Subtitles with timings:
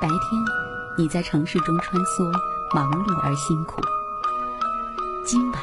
[0.00, 0.18] 白天，
[0.98, 2.30] 你在城市中穿梭，
[2.74, 3.80] 忙碌而辛苦。
[5.24, 5.60] 今晚，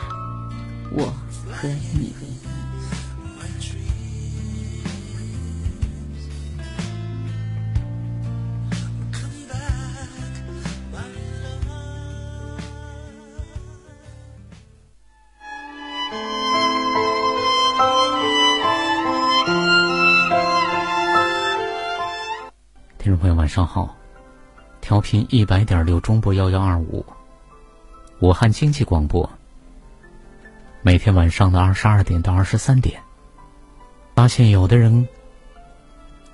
[0.92, 1.06] 我
[1.52, 2.53] 和你。
[23.54, 23.96] 上好！
[24.82, 27.06] 调频一百点六中波幺幺二五，
[28.20, 29.30] 武汉经济广播。
[30.82, 33.00] 每天晚上的二十二点到二十三点，
[34.16, 35.08] 发现有的人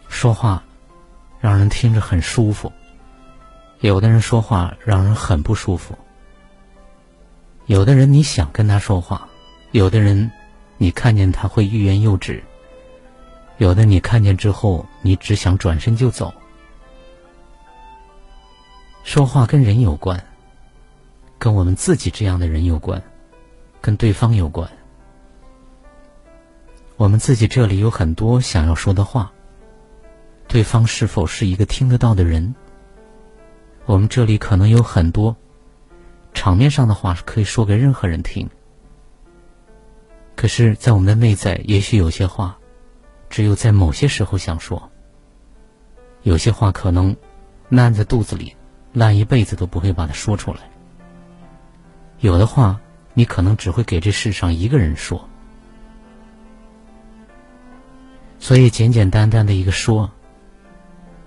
[0.08, 0.64] 说话
[1.42, 2.72] 让人听着很舒服，
[3.82, 5.94] 有的人说话让人很不舒服。
[7.66, 9.28] 有的人你想跟他说话，
[9.72, 10.32] 有的人
[10.78, 12.42] 你看见他会欲言又止，
[13.58, 16.34] 有的你看见之后你只想转身就走。
[19.10, 20.24] 说话跟人有关，
[21.40, 23.02] 跟我们自己这样的人有关，
[23.82, 24.70] 跟对方有关。
[26.96, 29.32] 我们自己这里有很多想要说的话，
[30.48, 32.54] 对方是否是一个听得到的人？
[33.88, 35.36] 我们这里可能有很多
[36.36, 38.48] 场面上的话是可以说给任何人听，
[40.36, 42.56] 可是，在我们的内在，也许有些话
[43.28, 44.92] 只有在某些时候想说，
[46.22, 47.18] 有些话可能
[47.70, 48.56] 烂在肚子里。
[48.94, 50.60] 烂一辈子都不会把它说出来。
[52.20, 52.80] 有的话，
[53.14, 55.28] 你可能只会给这世上一个人说。
[58.40, 60.10] 所以，简简单单的一个说，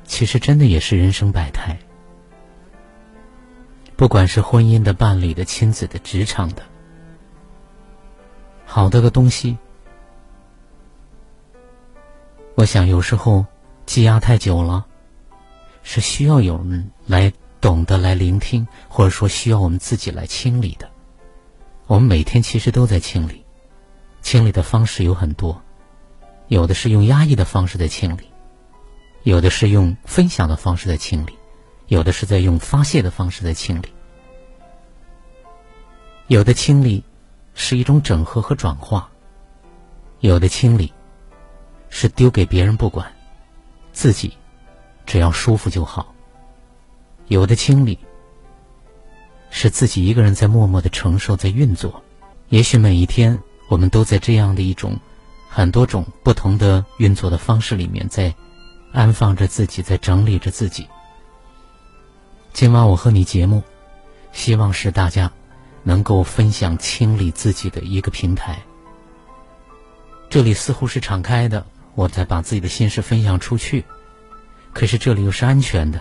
[0.04, 1.78] 其实真的也是人生百态。
[3.96, 6.62] 不管是婚姻的、伴侣的、亲子的、职场的，
[8.66, 9.56] 好的个东西，
[12.54, 13.46] 我想有时候
[13.86, 14.84] 积压太久了，
[15.82, 17.32] 是需要有人来。
[17.62, 20.90] 懂得来聆听，或者说需要我们自己来清理的。
[21.86, 23.44] 我们每天其实都在清理，
[24.20, 25.62] 清理的方式有很多，
[26.48, 28.24] 有的是用压抑的方式在清理，
[29.22, 31.38] 有的是用分享的方式在清理，
[31.86, 33.86] 有的是在用发泄的方式在清理，
[36.26, 37.04] 有的清理
[37.54, 39.08] 是一种整合和转化，
[40.18, 40.92] 有的清理
[41.90, 43.14] 是丢给别人不管，
[43.92, 44.36] 自己
[45.06, 46.11] 只要舒服就好。
[47.32, 47.98] 有的清理
[49.48, 52.02] 是自己一个人在默默的承受，在运作。
[52.50, 55.00] 也许每一天，我们都在这样的一种
[55.48, 58.34] 很多种不同的运作的方式里面，在
[58.92, 60.86] 安放着自己，在整理着自己。
[62.52, 63.62] 今晚我和你节目，
[64.32, 65.32] 希望是大家
[65.84, 68.62] 能够分享清理自己的一个平台。
[70.28, 73.86] 这里似乎是敞开的，我在把自己的心事分享出去，
[74.74, 75.98] 可是这里又是安全的。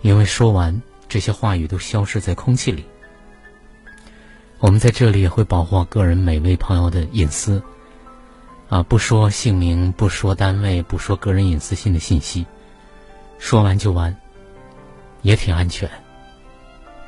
[0.00, 2.84] 因为说完这些话语都消失在空气里，
[4.58, 7.62] 我们在这里也会保护个人每位朋友的隐私，
[8.68, 12.46] 啊，不说姓名，不说单位，不说个人隐私性的信息，
[13.38, 14.14] 说完就完，
[15.22, 15.90] 也挺安全。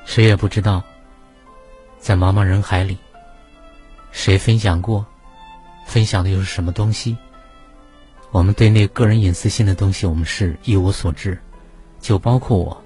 [0.04, 0.82] 谁也不知道，
[1.98, 2.98] 在茫茫人海里，
[4.10, 5.06] 谁分享过，
[5.86, 7.16] 分享的又是什么东西？
[8.32, 11.38] 我们对那个人隐私性的东西，我们是一无所知。
[12.00, 12.79] 就包括我，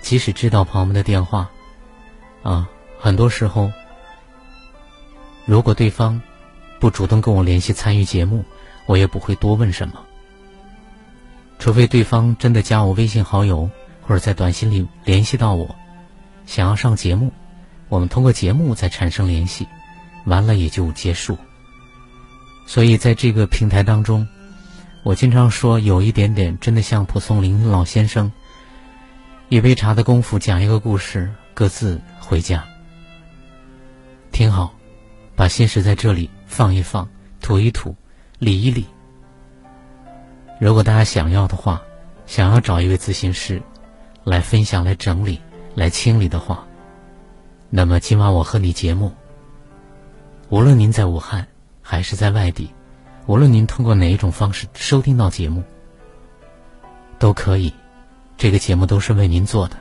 [0.00, 1.48] 即使知道朋友们的电话，
[2.42, 2.68] 啊，
[2.98, 3.70] 很多时候，
[5.44, 6.20] 如果对方
[6.78, 8.44] 不主动跟我联系参与节目，
[8.86, 9.94] 我也不会多问什么。
[11.58, 13.68] 除非对方真的加我微信好友，
[14.02, 15.74] 或者在短信里联系到我，
[16.46, 17.30] 想要上节目，
[17.88, 19.68] 我们通过节目再产生联系，
[20.24, 21.36] 完了也就结束。
[22.66, 24.26] 所以在这个平台当中，
[25.02, 28.32] 我经常说有一点点真的像蒲松龄老先生。
[29.50, 32.64] 一杯茶的功夫，讲一个故事，各自回家。
[34.30, 34.72] 挺好，
[35.34, 37.08] 把心事在这里放一放，
[37.40, 37.96] 吐一吐，
[38.38, 38.86] 理一理。
[40.60, 41.82] 如果大家想要的话，
[42.26, 43.60] 想要找一位咨询师
[44.22, 45.40] 来分享、来整理、
[45.74, 46.64] 来清理的话，
[47.70, 49.12] 那么今晚我和你节目，
[50.48, 51.44] 无论您在武汉
[51.82, 52.70] 还是在外地，
[53.26, 55.64] 无论您通过哪一种方式收听到节目，
[57.18, 57.74] 都可以。
[58.40, 59.76] 这个节目都是为您做的。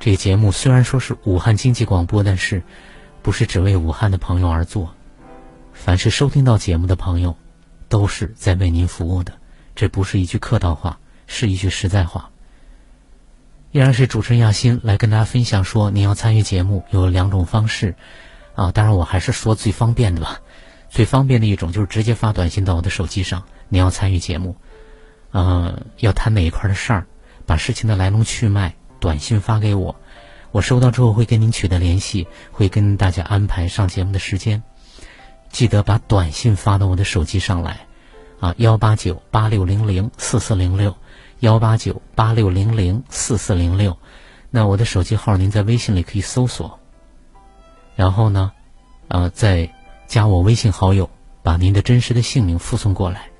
[0.00, 2.60] 这个节目虽然说是武汉经济广播，但是
[3.22, 4.92] 不是只为武汉的朋友而做。
[5.72, 7.36] 凡是收听到节目的朋友，
[7.88, 9.32] 都是在为您服务的。
[9.76, 10.98] 这不是一句客套话，
[11.28, 12.30] 是一句实在话。
[13.70, 17.94] 依然是主持人亚欣来跟大家分享说，您要参与节目有两种方式
[18.56, 18.72] 啊。
[18.72, 20.40] 当然，我还是说最方便的吧。
[20.90, 24.56] 最方便的一种就是直接发短信到我的手机上，您要参与节目。
[25.30, 27.06] 呃，要谈哪一块的事儿，
[27.48, 29.96] 把事情的来龙去脉短信发给我，
[30.52, 34.62] 我收到之后会跟您取得联系，会跟大家安排上节目的时间。
[35.50, 37.86] 记得把短信发到我的手机上来，
[38.38, 40.94] 啊，幺八九八六零零四四零六，
[41.40, 43.96] 幺八九八六零零四四零六。
[44.50, 46.78] 那我的手机号您在微信里可以搜索，
[47.96, 48.52] 然后呢，
[49.08, 49.72] 呃，再
[50.06, 51.08] 加我微信好友，
[51.42, 53.30] 把您的真实的姓名附送过来，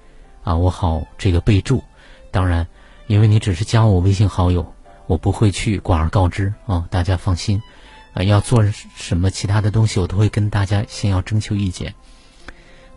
[0.45, 1.85] 啊，我好这个备注。
[2.31, 2.67] 当然，
[3.09, 4.73] 因为你只是加我微信好友，
[5.07, 7.61] 我不会去广而告之啊，大家放心。
[8.15, 8.65] 啊，要做
[8.97, 11.95] 什么其他的东西，我都会跟大家先要征求意见。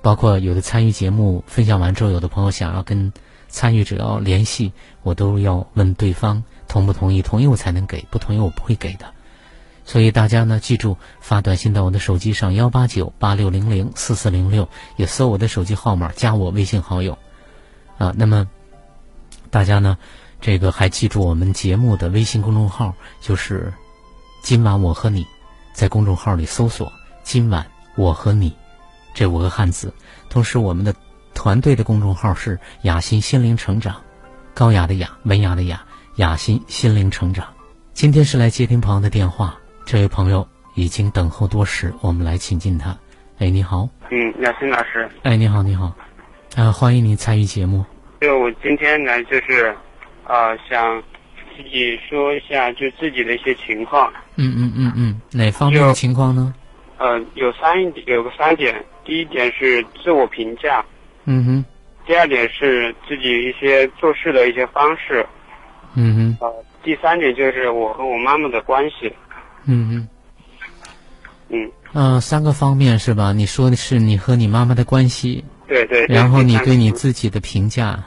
[0.01, 3.11] 包括有的参与节目分享完之后，有的朋友想要跟
[3.47, 4.71] 参与者要联系，
[5.03, 9.05] 我都要问对方同不同意，同意我才能给，不同意我不会给的。
[9.83, 17.17] 所以大家呢，记住发短信到我的手机上幺八九八六零零四四零六，也搜我的手机号码，加我微信好友。
[17.97, 18.47] 啊，那么
[19.51, 19.97] 大家呢，
[20.39, 23.71] 这个还记住我们节目的微信公众号，就是
[24.41, 25.27] 今晚我和你，
[25.73, 26.89] 在公众号里搜索
[27.21, 27.63] “今晚
[27.97, 28.55] 我和你”
[29.13, 29.93] 这五个汉字。
[30.29, 30.95] 同时，我们的
[31.33, 34.01] 团队的公众号是“雅欣心灵成长”，
[34.55, 35.83] 高雅的雅，文雅的雅，
[36.15, 37.45] 雅欣心灵成长。
[37.93, 39.53] 今天是来接听朋友的电话，
[39.85, 42.97] 这位朋友已经等候多时，我们来请进他。
[43.37, 43.89] 哎，你好。
[44.11, 45.11] 嗯，雅欣老师。
[45.23, 45.93] 哎，你好，你好。
[46.55, 47.83] 啊，欢迎您参与节目。
[48.21, 49.75] 就我今天来就是，
[50.27, 51.01] 啊、想
[51.57, 54.13] 自己说一下就自己的一些情况。
[54.35, 56.53] 嗯嗯嗯嗯，哪方面的情况呢？
[56.99, 57.75] 呃，有三
[58.05, 60.85] 有个三点，第一点是自我评价，
[61.25, 61.65] 嗯哼，
[62.05, 65.25] 第二点是自己一些做事的一些方式，
[65.95, 69.11] 嗯哼，呃，第三点就是我和我妈妈的关系。
[69.65, 70.07] 嗯哼。
[71.49, 73.33] 嗯，嗯、三个方面是吧？
[73.33, 76.05] 你说的是你和你妈妈的关系，对对。
[76.05, 77.99] 然后你对你自己的评价，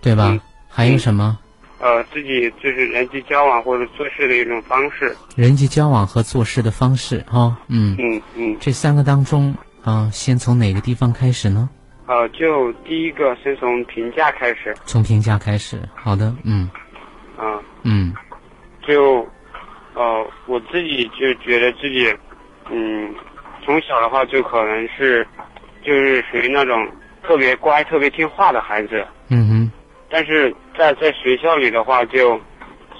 [0.00, 0.28] 对吧？
[0.30, 1.38] 嗯还有什么？
[1.78, 5.14] 呃自己就是人际交往或者做事的一种方式。
[5.36, 8.56] 人际交往和做事的方式，哈、嗯，嗯嗯。
[8.60, 11.68] 这三个当中，啊、先从哪个地方开始呢？
[12.06, 14.74] 呃，就第一个先从评价开始。
[14.84, 15.80] 从评价开始。
[15.94, 16.70] 好的，嗯
[17.38, 18.12] 啊、嗯
[18.86, 19.26] 就，
[19.94, 22.14] 呃，我自己就觉得自己，
[22.70, 23.14] 嗯，
[23.64, 25.26] 从小的话就可能是，
[25.84, 26.86] 就是属于那种
[27.22, 29.72] 特别乖、特别听话的孩子，嗯哼，
[30.08, 32.40] 但是在在学校里的话就，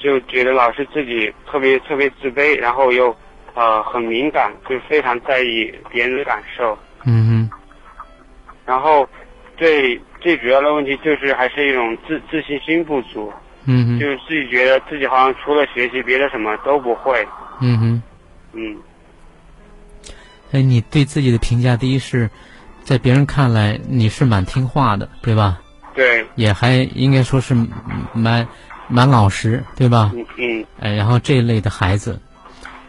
[0.03, 3.15] 就觉得老师自己特别特别自卑，然后又，
[3.55, 7.51] 呃，很敏感，就非常在意别人的感受，嗯哼，
[8.67, 9.09] 然后
[9.57, 13.33] 最最主要的问题就是还是一种自自信心不足，
[13.67, 17.27] 嗯哼，就是自己觉得自己好像除了学习别的什么都不会，
[17.61, 18.03] 嗯哼。
[18.53, 18.77] 嗯。
[20.53, 22.31] 哎，你对自己的评价，第一是，
[22.83, 25.61] 在别人看来你是蛮听话的，对吧？
[25.97, 27.57] 对，也还应该说是
[28.13, 28.47] 蛮
[28.87, 30.13] 蛮老实，对吧？
[30.15, 32.21] 嗯嗯，哎，然后这一类的孩子，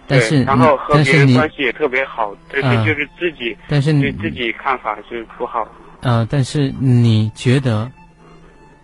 [0.06, 2.86] 但是然后和别人关系也特别好，但是嗯。
[2.86, 5.68] 就是自己但是你对自己看法是不好。
[6.02, 7.90] 呃，但是你觉得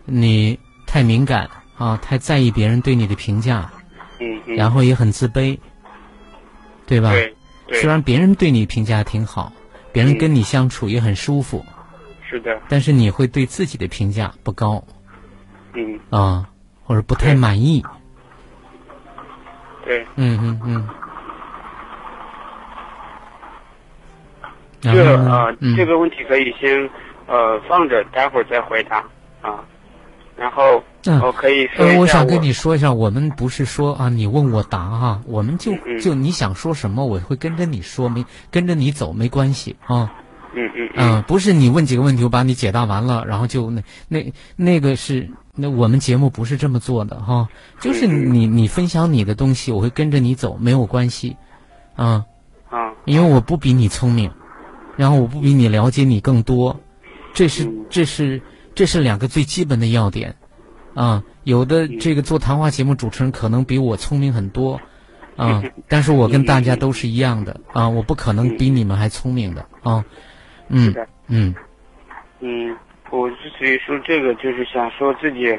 [0.06, 1.48] 你太敏感
[1.78, 3.70] 啊，太在意别人对你的评价，
[4.20, 5.58] 嗯嗯，然后也很自卑，
[6.88, 7.12] 对吧？
[7.12, 7.36] 对
[7.68, 7.81] 对。
[7.81, 9.52] 虽然别人对你评价挺好，
[9.92, 10.18] 别人嗯。
[10.18, 11.64] 跟你相处也很舒服，
[12.34, 14.84] 是的，但是你会对自己的评价不高
[15.76, 16.50] 嗯啊，
[16.84, 17.84] 或者不太满意。
[19.86, 20.88] 对，嗯嗯嗯。
[24.82, 26.90] 这然后呢个呃、嗯这个问题可以先
[27.28, 28.98] 呃放着，待会儿再回答
[29.42, 29.63] 啊。
[30.36, 40.12] 然后嗯我可以说我想跟你说一下，我们不是说啊，你问我答哈，我们就嗯就你想说什么，我会跟着你说，没跟着你走没关系啊。
[40.55, 47.48] 嗯嗯嗯，不是你问几个问题，我把你解答完了，然后就那那那个是那我们节目不是这么做的哈，
[47.79, 51.36] 就是嗯你你分享你的东西，我会跟着你走，没有关系，
[51.95, 52.25] 啊，
[52.69, 52.93] 啊。
[53.05, 54.31] 因为我不比你聪明，
[54.95, 56.79] 然后我不比你了解你更多，
[57.33, 57.86] 这是嗯。
[57.89, 58.41] 这是
[58.75, 60.36] 这是两个最基本的要点，
[60.95, 64.81] 啊，有的这个做谈话节目主持人可能比我聪明很多，
[65.36, 70.03] 啊， 但是我跟大家都是一样的啊，我不可能比你们还聪明的啊，
[70.74, 71.56] 嗯是的嗯
[72.42, 72.75] 嗯，
[73.10, 75.58] 我之所以说这个，就是想说自己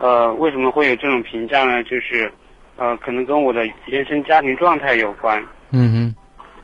[0.00, 1.82] 呃为什么会有这种评价呢？
[1.84, 2.30] 就是
[2.76, 5.42] 呃可能跟我的原生家庭状态有关。
[5.70, 6.14] 嗯哼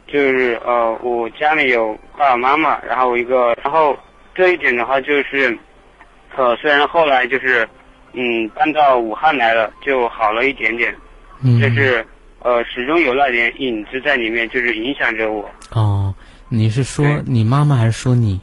[0.06, 3.96] 就是呃，我家里有爸爸妈妈，然后一个，然后
[4.34, 5.56] 这一点的话就是，
[6.36, 7.66] 呃，虽然后来就是，
[8.12, 10.94] 嗯，搬到武汉来了，就好了一点点，
[11.42, 12.04] 嗯，但是
[12.40, 15.50] 呃，始终有那点影子在里面，就是影响着我。
[15.72, 16.14] 哦，
[16.54, 18.40] 你是说你妈妈还是说你？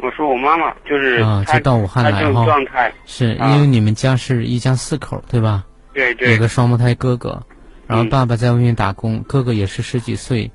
[0.00, 2.44] 我说我妈妈就是啊，就到武汉来哈。
[2.44, 3.50] 状态，是啊。
[3.50, 5.64] 因为你们家是一家四口对吧？
[5.92, 6.32] 对对。
[6.32, 7.40] 有个双胞胎哥哥，
[7.86, 8.08] 然后嗯。
[8.08, 10.50] 爸爸在外面打工，哥哥也是十几岁，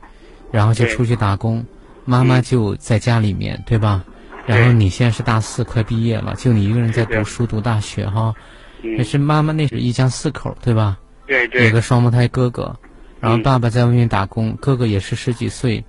[0.52, 1.66] 然后就出去打工，
[2.04, 4.04] 妈妈嗯就在家里面，对吧？
[4.46, 8.34] 然后你现在是大四，快毕业了，就你一个人在读书读大学哈。
[8.82, 8.98] 嗯。
[8.98, 10.98] 可，是妈妈那是一家四口，对吧？
[11.26, 11.68] 对对。
[11.68, 12.76] 有个双胞胎哥哥，
[13.20, 15.84] 然后嗯爸爸在外面打工，哥哥也是十几岁，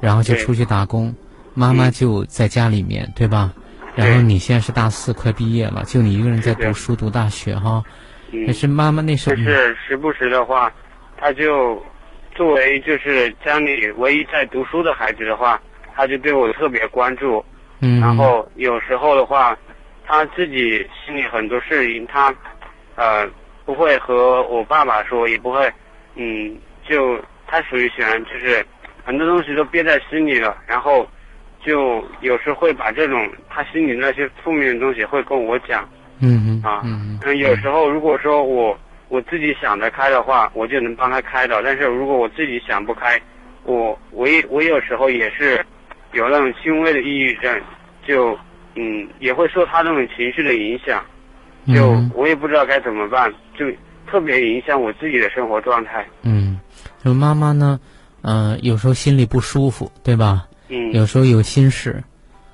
[0.00, 1.14] 然后就出去打工，
[1.54, 3.52] 妈妈嗯就在家里面，对吧？
[3.94, 7.82] 然后你现在是大四，快毕业了，就你一个人在读书读大学哈。
[8.30, 8.46] 嗯。
[8.46, 10.72] 可是妈妈那时候就，是时不时的话，
[11.16, 11.82] 他就
[12.34, 15.60] 作为就是家里唯一在读书的孩子的话，
[15.96, 17.44] 他就对我特别关注。
[17.80, 19.58] 嗯，然后有时候的话，
[20.06, 22.32] 他自己心里很多事情，他
[22.94, 23.28] 呃
[23.64, 25.72] 不会和我爸爸说，也不会，
[26.14, 26.56] 嗯，
[26.88, 28.64] 就他属于喜欢就是
[29.04, 31.06] 很多东西都憋在心里了，然后
[31.64, 35.88] 就有时会把这种他心里那些负面的东西会跟我讲。
[36.20, 38.76] 嗯嗯啊嗯嗯，有时候如果说我
[39.08, 41.62] 我自己想得开的话，我就能帮他开导。
[41.62, 43.20] 但是如果我自己想不开，
[43.64, 45.64] 我我也我有时候也是
[46.12, 47.60] 有那种轻微的抑郁症，
[48.06, 48.36] 就
[48.74, 51.04] 嗯也会受他那种情绪的影响，
[51.72, 53.64] 就嗯我也不知道该怎么办，就
[54.10, 56.04] 特别影响我自己的生活状态。
[56.22, 56.58] 嗯，
[57.04, 57.78] 就妈妈呢，
[58.22, 60.46] 呃，有时候心里不舒服，对吧？
[60.68, 62.02] 嗯，有时候有心事，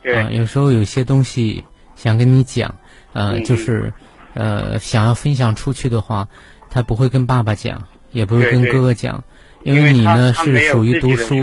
[0.02, 1.64] 对啊，有时候有些东西
[1.96, 2.72] 想跟你讲，
[3.12, 3.92] 呃，嗯就是
[4.34, 6.28] 呃想要分享出去的话，
[6.70, 7.82] 他不会跟爸爸讲，
[8.12, 9.22] 也不会跟哥哥讲，
[9.62, 11.34] 因为你呢是属于读书。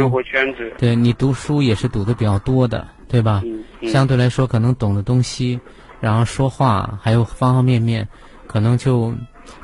[0.78, 3.42] 对你读书也是读的比较多的，对吧？
[3.44, 5.60] 嗯嗯相对来说，可能懂的东西，
[6.00, 8.08] 然后说话还有方方面面，
[8.48, 9.14] 可能就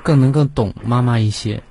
[0.03, 1.62] 更能更懂妈妈一些，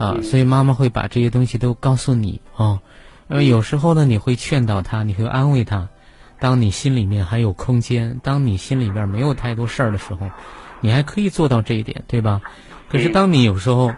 [0.00, 2.80] 啊，嗯所以妈妈会把这些东西都告诉你哦。
[3.28, 5.88] 呃，有时候呢，你会劝导他，你会安慰他。
[6.40, 10.28] 当你心里面还有空间，当你心里边没有太多事儿的时候，
[10.80, 12.40] 你还可以做到这一点，对吧？
[12.88, 13.92] 可是嗯当你有时候，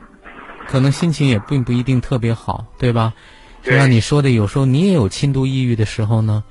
[0.67, 3.15] 可能心情也并不一定特别好，对吧？
[3.63, 6.43] 就像你说的，有时候你也有轻度抑郁的时候呢，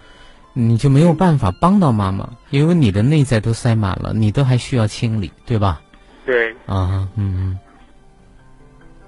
[0.53, 5.81] 你就没有办法帮到妈妈，因为你的内在都塞满了，你都还需要清理，对吧？
[6.25, 7.59] 对，啊，嗯嗯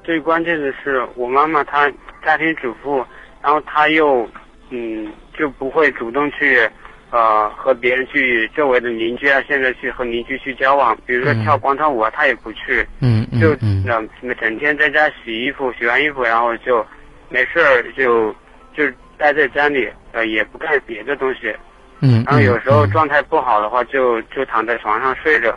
[0.04, 1.92] 最关键的是我妈妈她
[2.26, 3.06] 家庭主妇，
[3.42, 4.28] 然后她又
[4.70, 6.70] 嗯就不会主动去
[7.12, 11.44] 呃和别人去周围的邻居啊，现在去和邻居去交往，比如说嗯。
[11.44, 13.84] 跳广场舞啊，她也不去，嗯嗯就嗯。
[13.86, 16.86] 嗯呃整天在家洗衣服，洗完衣服然后就
[17.30, 18.34] 没事儿就
[18.76, 21.54] 就待在家里，呃也不干别的东西，
[22.02, 22.92] 嗯，然后有时候嗯。
[22.92, 25.54] 状态不好的话就就躺在床上睡着，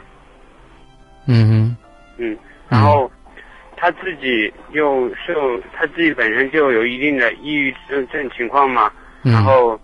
[1.26, 1.76] 嗯嗯
[2.18, 2.38] 嗯，
[2.68, 3.10] 然后
[3.76, 8.90] 他自己又受他自己本身就有一定的抑郁症症情况嘛，
[9.22, 9.78] 嗯，然后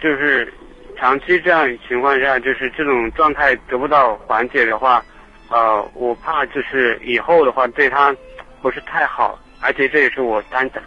[0.00, 0.52] 就是
[0.96, 5.04] 长期这样情况下，就是这种状态得不到缓解的话，
[5.48, 8.14] 呃，我怕就是以后的话对他
[8.62, 10.82] 不是太好，而且这也是我担的，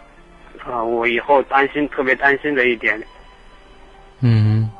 [0.66, 3.00] 呃，我以后担心特别担心的一点。
[4.20, 4.70] 嗯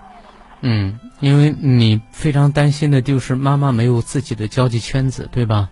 [0.62, 5.68] 嗯，因为你非常担心的就是妈妈没有自己的交际圈子，对吧？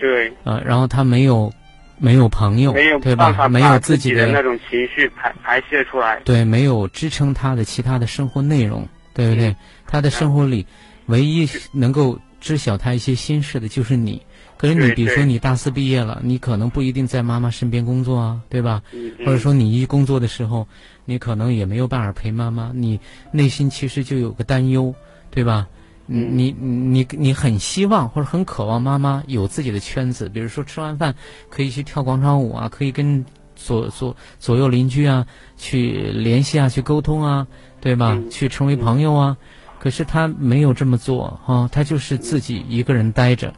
[0.00, 1.52] 对，呃，然后他没有
[1.98, 3.26] 没有朋友，没有对吧？
[3.26, 6.18] 办法没有自己的那种情绪排排泄出来。
[6.24, 9.48] 对，没有支撑他的其他的生活内容，对不对？
[9.50, 10.64] 嗯他的生活里，
[11.06, 14.22] 唯一能够知晓他一些心事的就是你。
[14.56, 18.80] 可是你比如说你大四毕业了，你可能不一定在妈妈身边工作啊，对吧？
[18.92, 20.68] 嗯，或者说你一工作的时候，
[21.04, 23.00] 你可能也没有办法陪妈妈，你
[23.32, 24.94] 内心其实就有个担忧，
[25.30, 25.66] 对吧？
[26.12, 31.14] 你嗯你你你很希望或者很渴望妈妈有自己的圈子，比如说吃完饭
[31.48, 33.24] 可以去跳广场舞啊，可以跟
[33.54, 35.26] 左左左右邻居啊
[35.56, 37.46] 去联系啊，去沟通啊，
[37.80, 38.14] 对吧？
[38.14, 39.36] 嗯去成为朋友啊。
[39.78, 43.54] 可是他没有这么做哈、他就是自己一个人待着，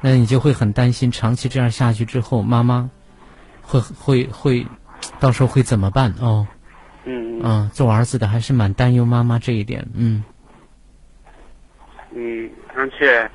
[0.00, 2.90] 那你就会很担心，长期这样下去之后，妈妈
[3.62, 4.66] 会会会，
[5.20, 6.44] 到时候会怎么办哦？
[7.04, 10.24] 嗯嗯嗯，做儿子的还是蛮担忧妈妈这一点，嗯
[12.14, 13.28] 嗯，而且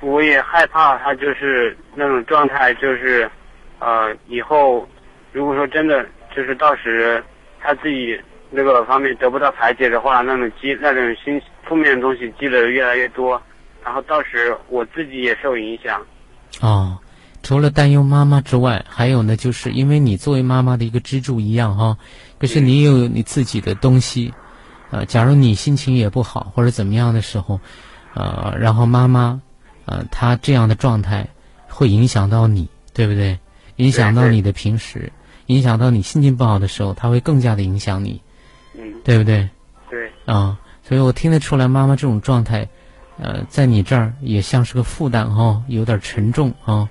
[0.00, 3.30] 我也害怕他就是那种状态，就是
[3.78, 4.88] 呃，以后
[5.32, 7.22] 如果说真的就是到时
[7.60, 8.20] 他自己
[8.50, 13.40] 那个方面得不到排解的话，那种积那种心负面的东西积累的越来越多，
[13.84, 16.04] 然后到时我自己也受影响。
[16.60, 16.98] 哦。
[17.42, 21.96] 除了担忧妈妈之外，还有呢，就是因为你作为妈妈的一个支柱一样哈，
[22.40, 24.34] 可是你也有你自己的东西，
[24.90, 27.60] 呃，假如你心情也不好或者怎么样的时候，
[28.14, 29.40] 呃，然后妈妈，
[29.84, 31.28] 呃，她这样的状态
[31.68, 33.38] 会影响到你，对不对？
[33.76, 35.12] 影响到你的平时，
[35.46, 38.22] 影响到你心情不好的时候，她会更加的影响你，
[38.74, 39.48] 嗯，对不对？
[39.90, 42.68] 对，啊、所以我听得出来，妈妈这种状态，
[43.18, 46.88] 呃，在你这儿也像是个负担哦，有点沉重啊。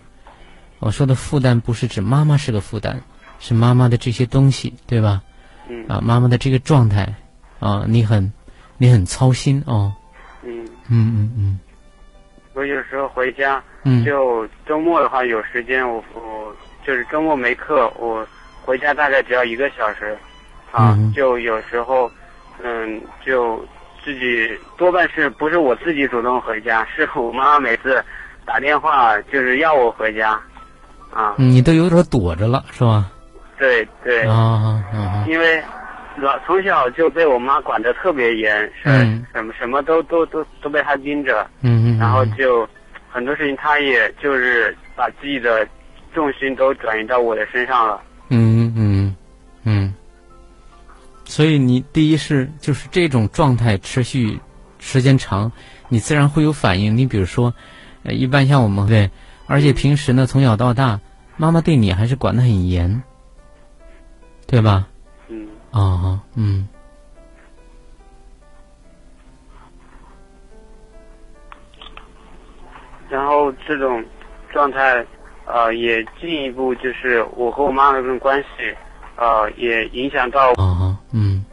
[0.80, 3.02] 我说的负担不是指妈妈是个负担，
[3.40, 5.24] 是妈妈的这些东西，对吧？
[5.68, 7.16] 嗯啊，妈妈的这个状态
[7.60, 8.32] 啊，你很
[8.78, 9.94] 你很操心哦。
[10.44, 11.60] 嗯，嗯嗯嗯
[12.54, 18.26] 我有时候回家，嗯就周末的话有时间，我我就是周末没课，我
[18.64, 20.18] 回家大概只要一个小时，
[20.72, 22.10] 啊，嗯就有时候，
[22.64, 23.58] 嗯，就
[24.04, 28.04] 自己多半是不是我自己主动回家，是我妈妈每次
[28.46, 30.40] 打电话就是要我回家，
[31.14, 33.12] 啊，嗯，你都有点躲着了，是吧？
[33.58, 35.26] 对对，啊啊啊！
[35.28, 35.64] 因为
[36.18, 41.98] 老从小就被我妈管得特别严，是、嗯什么什么都都都都被她盯着，嗯嗯。
[41.98, 42.68] 然后就
[43.10, 45.68] 很多事情，她也就是把自己的
[46.14, 48.02] 重心都转移到我的身上了。
[48.30, 49.16] 嗯嗯
[49.64, 49.94] 嗯，
[51.26, 54.40] 所以你第一是就是这种状态持续
[54.80, 55.52] 时间长，
[55.90, 56.96] 你自然会有反应。
[56.98, 57.54] 你比如说，
[58.04, 59.10] 呃，一般像我们对，
[59.48, 61.00] 而且平时呢从小到大，
[61.38, 63.04] 妈妈对你还是管得很严，
[64.48, 64.88] 对吧？
[65.76, 65.82] 嗯。
[65.82, 66.68] 啊、嗯
[73.08, 74.04] 然后这种
[74.52, 75.06] 状态，
[75.46, 78.76] 呃，也进一步就是我和我妈的这种关系，
[79.16, 81.46] 呃，也影响到啊嗯。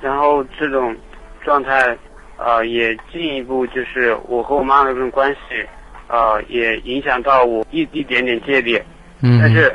[0.00, 0.96] 然后这种
[1.42, 1.96] 状态，
[2.38, 5.68] 呃，也进一步就是我和我妈的这种关系，
[6.10, 8.80] 呃，也影响到我一一点点芥蒂。
[9.20, 9.38] 嗯。
[9.40, 9.74] 但是，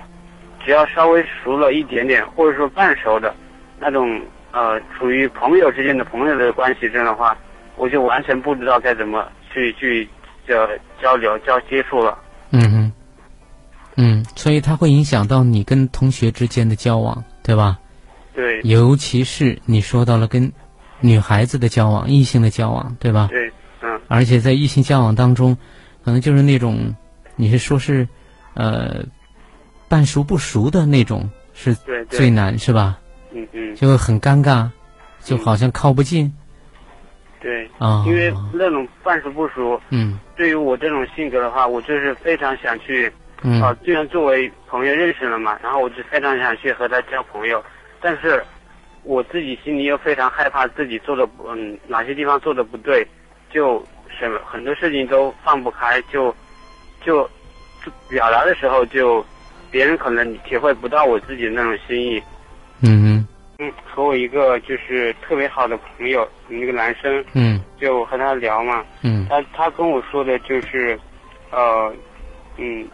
[0.66, 3.34] 只要稍微熟了一点点，或者说半熟的，
[3.80, 7.38] 那种呃，处于朋友之间的朋友的关系这样的话，
[7.78, 10.08] 我就完全不知道该怎么去去
[10.48, 10.68] 呃
[11.02, 12.18] 交流交接触了。
[12.52, 12.94] 嗯嗯，
[13.98, 17.78] 嗯，所以它会影响到你跟同学之间的交往，对吧？
[18.34, 20.52] 对尤其是你说到了跟
[21.00, 23.28] 女孩子的交往、异性的交往，对吧？
[23.32, 23.50] 对，
[23.82, 25.58] 嗯而且在异性交往当中，
[26.06, 26.96] 可能就是那种
[27.36, 28.08] 你是说是
[28.54, 29.04] 呃
[29.90, 31.74] 半熟不熟的那种，是
[32.08, 33.00] 最难是吧？
[33.34, 33.76] 嗯嗯。
[33.76, 34.70] 就会很尴尬，
[35.20, 36.32] 就好像靠不近。
[37.42, 38.04] 对，啊。
[38.08, 40.20] 因为那种半熟不熟，嗯。
[40.38, 43.60] 对于我这种性格的话，我就是非常想去嗯。
[43.62, 47.64] 啊，既然作为朋友认识了嘛，然后我就非常想去和他交朋友，
[48.00, 48.44] 但是
[49.04, 53.08] 我自己心里又非常害怕自己做的嗯哪些地方做的不对，
[53.52, 56.34] 就什么很多事情都放不开，就
[57.04, 57.24] 就
[57.86, 59.26] 就表达的时候就
[59.72, 62.22] 别人可能体会不到我自己的那种心意。
[62.82, 63.26] 嗯
[63.58, 71.00] 嗯，和我一个就是特别好的朋友，一个男生，嗯就和他聊嘛，嗯他他跟我说的就是，
[71.52, 71.94] 呃，
[72.58, 72.86] 嗯，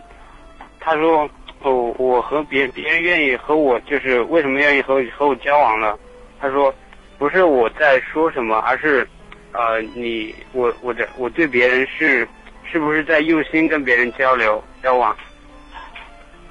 [0.80, 1.28] 他说
[1.64, 5.98] 哦，我和别别人愿意和我，就是为什么愿意和我和我交往了？
[6.40, 6.74] 他说，
[7.18, 9.08] 不是我在说什么，而是，
[9.54, 12.28] 呃，你我我的我对别人是
[12.72, 15.16] 是不是在用心跟别人交流交往？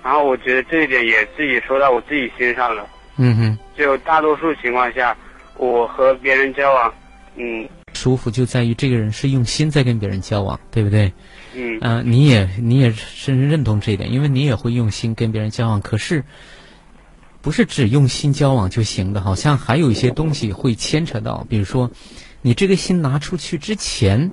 [0.03, 2.87] 然后我觉得这一点也自己说到我自己心上了。
[3.17, 5.17] 嗯哼，就大多数情况下，
[5.57, 6.95] 我和别人交往，
[7.37, 11.13] 嗯舒服就在于这个人是用心在跟别人交往，对不对？
[11.55, 15.81] 嗯啊、你也你也深深认同这一点，因为你也会用心跟别人交往。
[15.83, 16.25] 可是，
[17.43, 21.91] 不是只用心交往就行的，好像还有一些东西会牵扯到，比如说，
[22.43, 24.31] 你这个心拿出去之前，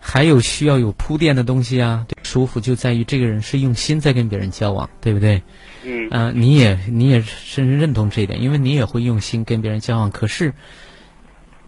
[0.00, 2.04] 还有需要有铺垫的东西啊。
[2.08, 5.42] 对舒服就在于这个人是用心在跟别人交往，对不对？
[5.84, 10.10] 嗯啊、你也你也深深认同这一点，因为你也会用心跟别人交往。
[10.10, 10.52] 可是，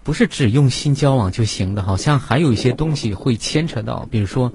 [0.03, 4.53] 不是只用心交往就行的，好像还有一些东西会牵扯到，比如说，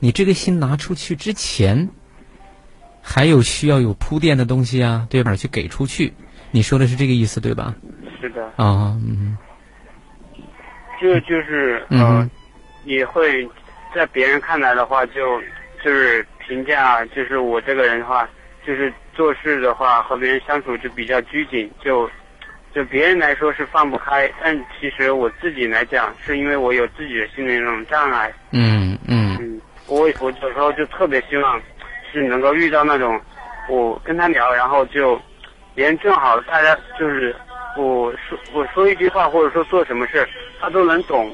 [0.00, 1.88] 你这个心拿出去之前，
[3.00, 5.36] 还有需要有铺垫的东西啊，对吧？
[5.36, 6.14] 去给出去。
[6.50, 7.74] 你说的是这个意思对吧？
[8.20, 9.36] 是的，啊，嗯
[11.04, 12.30] 就就是嗯呃，
[12.84, 13.46] 也会
[13.94, 15.38] 在别人看来的话，就
[15.84, 18.26] 就是评价，就是我这个人的话，
[18.66, 22.08] 就是做事的话和别人相处就比较拘谨，就
[22.74, 28.32] 就别人来说是放不开，但其实我自己来讲，是因为我有自己的心理那种障碍。
[28.52, 29.36] 嗯嗯。
[29.38, 31.60] 嗯，我我有时候就特别希望
[32.10, 33.20] 是能够遇到那种，
[33.68, 35.20] 我跟他聊，然后就
[35.74, 37.36] 别人正好大家就是
[37.76, 40.26] 我说我说一句话或者说做什么事，
[40.64, 41.30] 他都能懂，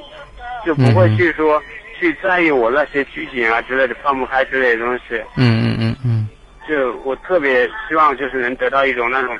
[0.66, 1.62] 就不会嗯去说、
[1.98, 5.22] 去在意我那些拘谨啊之类的放不开之类的东西。
[5.36, 6.28] 嗯嗯嗯嗯
[6.68, 9.36] 就我特别希望就是能得到一种那种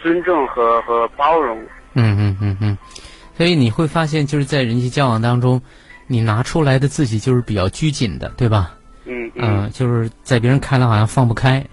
[0.00, 1.56] 尊重和和包容。
[1.94, 2.78] 嗯嗯嗯嗯，
[3.34, 5.60] 所以你会发现，就是在人际交往当中，
[6.08, 8.74] 你拿出来的自己就是比较拘谨的，对吧？
[9.04, 11.64] 嗯嗯、嗯，就是在别人看来好像放不开，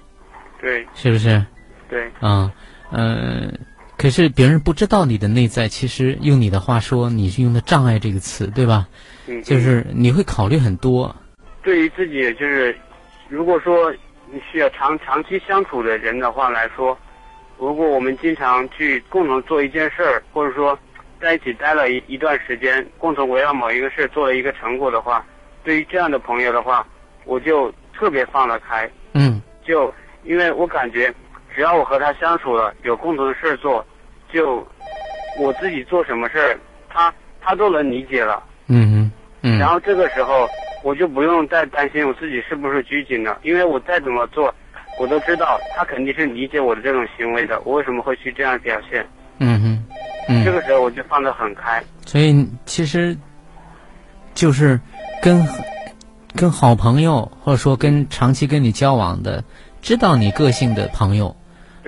[0.62, 1.44] 对，是不是？
[1.90, 2.52] 对，啊，
[2.92, 3.52] 呃，
[4.06, 8.88] 可是别人不知道你的内在，其实用你的话说，你是用的“障碍”这个词，对吧？
[9.26, 11.16] 嗯，就是你会考虑很多。
[11.64, 12.78] 对于自己，就是
[13.30, 13.92] 如果说
[14.32, 16.96] 你需要长长期相处的人的话来说，
[17.58, 20.78] 如果我们经常去共同做一件事儿，或者说
[21.20, 25.26] 在一起待了一一段时间，共同围绕某一个事做了一个成果的话，
[25.64, 26.86] 对于这样的朋友的话，
[27.26, 28.88] 我就特别放得开。
[29.16, 29.92] 嗯就
[30.24, 31.12] 因为我感觉，
[31.56, 33.84] 只要我和他相处了，有共同的事儿做，
[34.36, 34.68] 就
[35.40, 38.44] 我自己做什么事儿，他他都能理解了。
[38.68, 39.12] 嗯嗯
[39.44, 39.58] 嗯。
[39.58, 40.46] 然后这个时候，
[40.84, 44.54] 我就不用再担心我自己是不是拘谨了，因为我再怎么做，
[45.00, 47.62] 我都知道他肯定是理解我的这种行为的。
[47.62, 49.08] 我为什么会去这样表现？
[49.40, 49.86] 嗯哼
[50.28, 50.44] 嗯。
[50.44, 51.82] 这个时候我就放得很开。
[52.06, 53.16] 所以其实
[54.34, 54.78] 就是
[55.22, 55.48] 跟
[56.36, 59.42] 跟好朋友，或者说跟长期跟你交往的，
[59.82, 61.34] 知道你个性的朋友，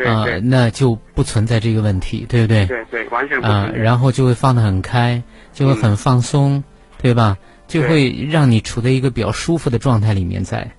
[0.06, 2.66] 啊、那就不存在这个问题，对不对？
[2.68, 6.64] 对对，完全不啊、然后就会放得很开，就会很放松，
[7.02, 7.38] 对吧？
[7.68, 10.72] 就会让你处在一个比较舒服的状态里面在，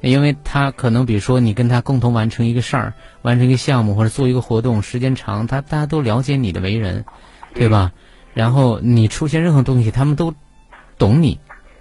[0.00, 7.04] 因为他可能比如说你跟他共同完成一个事儿，完成一个项目或者做一个活动，时间长，他大家都了解你的为人，
[7.54, 7.92] 对吧？
[8.34, 10.34] 然后你出现任何东西，他们都
[10.98, 11.38] 懂你，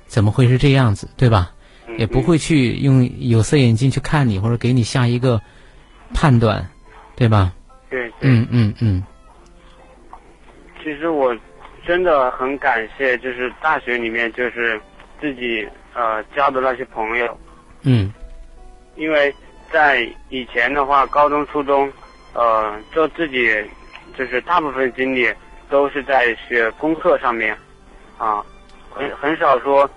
[0.08, 1.52] 怎么会是这样子，对吧？
[1.88, 5.42] 嗯也不会去用有色眼镜去看你，或者给你下一个
[6.16, 6.66] 判断，
[7.16, 7.52] 对吧？
[7.90, 8.12] 对对。
[8.22, 9.04] 嗯嗯嗯。
[10.82, 11.36] 其实我
[11.86, 14.80] 真的很感谢，就是大学里面就是
[15.20, 17.38] 自己呃交的那些朋友，
[17.84, 18.12] 嗯。
[18.96, 19.34] 因为
[19.72, 21.92] 在以前的话，高中、初中，
[22.34, 23.54] 呃，就自己
[24.18, 25.30] 就是大部分精力
[25.70, 27.56] 都是在学功课上面，
[28.18, 28.42] 啊，
[28.94, 29.90] 很很少说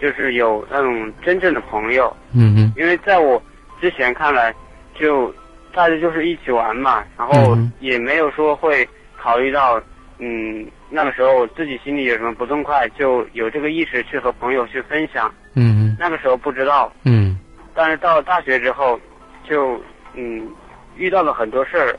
[0.00, 3.42] 就是有那种真正的朋友，嗯嗯因为在我
[3.78, 4.54] 之前看来，
[4.98, 5.34] 就
[5.76, 9.78] 大家就是一起玩嘛，然后嗯也没有说会考虑到，
[10.18, 15.30] 嗯，那个时候自己心里有什么不痛快，就有这个意识去和朋友去分享。
[15.54, 17.38] 嗯那个时候不知道，嗯。
[17.74, 18.98] 但是到了大学之后，
[19.46, 19.78] 就
[20.14, 20.48] 嗯
[20.96, 21.94] 遇到了很多事儿，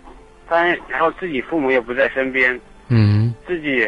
[0.49, 2.59] 但然后自己父母也不在身边，
[2.89, 3.31] 嗯。
[3.45, 3.87] 自己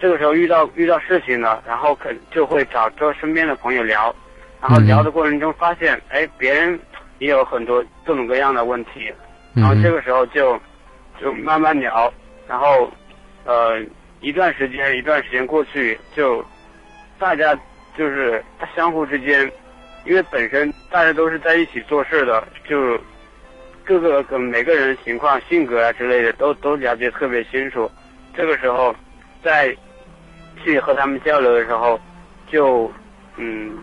[0.00, 4.12] 这个时候遇到遇到事情了，然后可就会找周身边的朋友聊，
[4.60, 4.86] 然后嗯。
[4.88, 6.76] 聊的过程中发现，哎，别人
[7.20, 9.12] 也有很多各种各样的问题，
[9.54, 10.58] 然后这个时候就
[11.20, 12.12] 就慢慢聊，
[12.46, 12.90] 然后
[13.44, 13.80] 呃
[14.20, 16.44] 一段时间一段时间过去，就
[17.18, 17.58] 大家
[17.96, 18.44] 就是
[18.76, 19.50] 相互之间，
[20.04, 22.98] 因为本身大家都是在一起做事的，就
[23.84, 27.90] 各个跟每个人情况、性格啊之类的都都了解特别清楚。
[28.34, 28.94] 这个时候，
[29.42, 29.74] 在
[30.62, 31.98] 去和他们交流的时候，
[32.50, 32.90] 就
[33.36, 33.78] 嗯，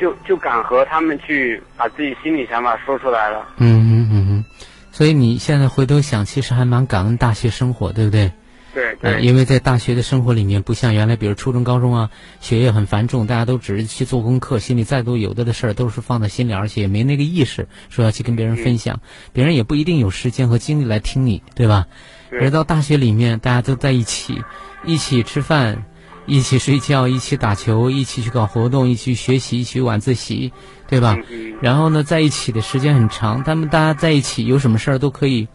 [0.00, 3.48] 就就敢和他们去把自己心里想法说出来了。
[3.58, 4.44] 嗯嗯嗯嗯，
[4.92, 8.32] 所以你现在回头想，其实还蛮感恩大学生活，对不对？
[8.74, 19.00] 对呃，对因为在大学的生活里面，不像原来，比如初中、高中啊，学业很繁重，大家都只是去做功课，心里再多有的的事儿都是放在心里，而且也没那个意识说要去跟别人分享，
[19.32, 21.86] 别人也不一定有时间和精力来听你，对吧？
[22.30, 24.44] 对而到大学里面，大家都在一起，
[24.84, 25.86] 一起吃饭，
[26.28, 30.52] 一起睡觉，一起打球，一起去搞活动，一起去学习，一起晚自习，
[30.86, 31.16] 对吧？
[31.60, 35.48] 然后呢，在一起的时间很长，他们大家在一起有什么事儿都可以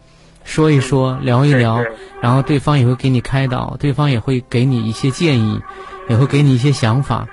[0.44, 1.82] 说一说、聊一聊
[2.20, 5.60] 然后对方也会给你开导，对方也会给你一些建议，
[6.08, 7.26] 也会给你一些想法，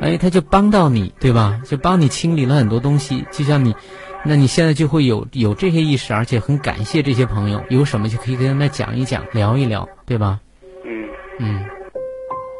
[0.00, 1.60] 哎，他就帮到你，对吧？
[1.64, 3.74] 就帮你清理了很多东西，就像你，
[4.24, 10.38] 那你现在就会有有这些意识，而且很感谢这些朋友，有什么就可以跟他们讲一讲、聊一聊，对吧？
[10.86, 11.08] 嗯，
[11.40, 11.64] 嗯，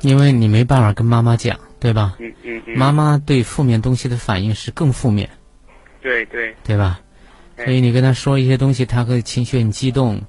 [0.00, 2.16] 因为你没办法跟妈妈讲，对吧？
[2.18, 2.78] 嗯嗯嗯。
[2.78, 5.28] 妈妈对负面东西的反应是更负面。
[6.00, 6.54] 对对。
[6.64, 7.00] 对吧？
[7.56, 10.22] 所以你跟他说一些东西，他会情绪很激动，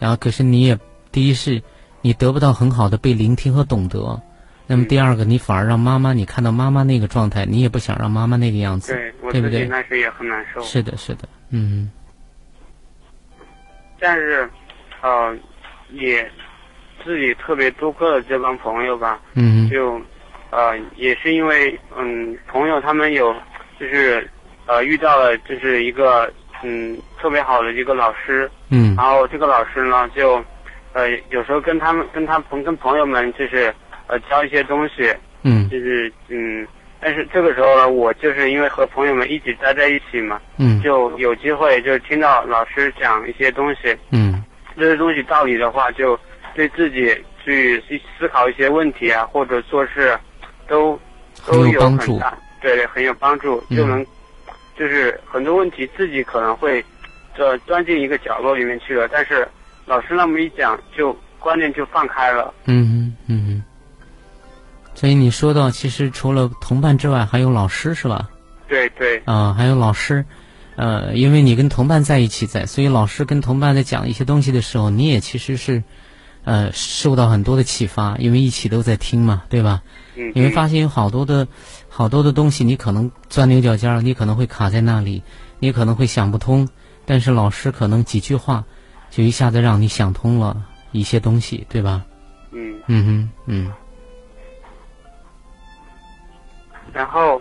[0.00, 0.76] 然后可是你也
[1.12, 1.62] 第一是，
[2.00, 4.20] 你得不到很好的被聆听和懂得，
[4.66, 8.92] 那么第二个你反而让妈妈你看到妈妈那个状态，你也不想让妈妈那个样子，
[9.30, 9.64] 对不对？
[9.66, 10.60] 那时也很难受。
[10.62, 11.88] 是的，是的，嗯。
[14.00, 14.50] 但是，
[15.00, 15.32] 呃，
[15.92, 16.28] 也
[17.04, 20.00] 自己特别多亏了这帮朋友吧，嗯，就，
[20.50, 23.34] 呃，也是因为嗯，朋友他们有
[23.78, 24.28] 就是
[24.66, 26.32] 呃遇到了就是一个。
[26.64, 30.40] 嗯，特别好的一个老师，嗯，然后这个老师呢，就，
[30.92, 33.74] 呃，有时候跟他们、跟他朋、跟朋友们，就是，
[34.06, 35.12] 呃，教一些东西，
[35.42, 36.64] 嗯，就是，嗯，
[37.00, 44.40] 但是这个时候呢，我就是因为和朋友们一起待在一起嘛，嗯，就有机会就听到老师讲一些东西，嗯，
[44.76, 46.16] 这些东西道理的话，就
[46.54, 47.06] 对自己
[47.44, 50.18] 去去思考一些问题啊，或者做事，
[50.68, 50.98] 都
[51.46, 52.18] 都有帮助，
[52.60, 54.04] 对对，很有帮助，就能。
[54.74, 56.82] 就是很多问题自己可能会，
[57.36, 59.46] 这钻进一个角落里面去了，但是
[59.84, 62.52] 老师那么一讲，就观念就放开了。
[62.64, 63.62] 嗯嗯嗯。
[64.94, 68.30] 所以你说到，其实除了同伴之外，还有老师是吧？
[68.66, 69.22] 对对。
[69.26, 70.24] 啊，还有老师，
[70.76, 75.82] 呃，因为你跟同伴在一起在，所以老师跟同伴在讲一些东西的时候，你也其实是，
[76.44, 79.82] 呃，受到很多的启发，因为一起都在听嘛，对吧？
[80.16, 80.32] 嗯。
[80.34, 81.46] 你会发现有好多的。
[81.94, 85.22] 好多的东西，你可能钻牛角尖儿，你可能会卡在那里，
[85.58, 86.66] 你可能会想不通。
[87.04, 88.64] 但是老师可能几句话，
[89.10, 90.56] 就一下子让你想通了
[90.92, 92.02] 一些东西，对吧？
[92.52, 92.80] 嗯。
[92.86, 93.72] 嗯哼，嗯。
[96.94, 97.36] 然后，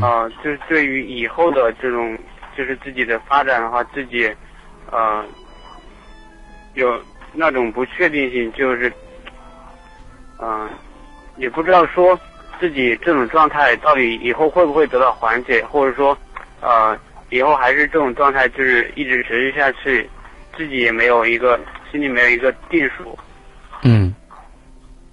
[0.00, 2.16] 啊，就是对于以后的这种，
[2.56, 4.32] 就是自己的发展的话，自己，
[4.92, 5.24] 呃，
[6.74, 6.88] 有
[7.38, 8.92] 那种不确定性，就是，
[10.40, 10.68] 嗯，
[11.36, 12.18] 也不知道说。
[12.60, 16.18] 自己这种状态到底以后会不会得到缓解，或者说，
[16.60, 16.98] 呃，
[17.30, 20.10] 以后还是这种状态，就是一直持续下去，
[20.56, 21.56] 自己也没有一个
[21.88, 23.16] 心里没有一个定数。
[23.84, 24.12] 嗯，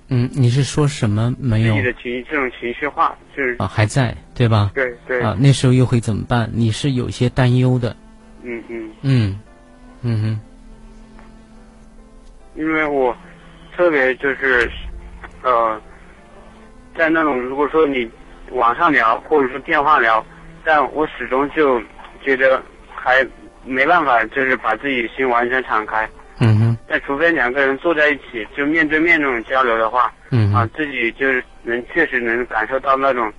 [0.07, 1.75] 嗯，你是说什么没有？
[1.75, 4.71] 自己的情绪这种情绪化就是啊还在对吧？
[4.73, 6.49] 对对啊，那时候又会怎么办？
[6.51, 7.95] 你是有些担忧的。
[8.41, 9.39] 嗯嗯嗯
[10.01, 10.39] 嗯哼，
[12.56, 13.15] 因为我
[13.76, 14.70] 特别就是
[15.44, 15.82] 呃。
[16.98, 18.10] 在那种如果说你
[18.52, 20.26] 网上聊或者说电话聊，
[20.63, 21.78] 但我始终就
[22.24, 22.63] 觉得
[22.96, 23.15] 还
[23.65, 26.10] 没办法，就是把自己心完全敞开。
[26.39, 26.78] 嗯哼。
[26.88, 33.30] 但除非两个人坐在一起，就面对面那种交流的话，嗯啊，自己就是能确实能感受到那种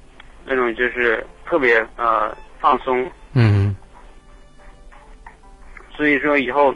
[0.45, 3.11] 那种就是特别呃放松。
[3.33, 3.75] 嗯。
[5.97, 6.75] 所以说以后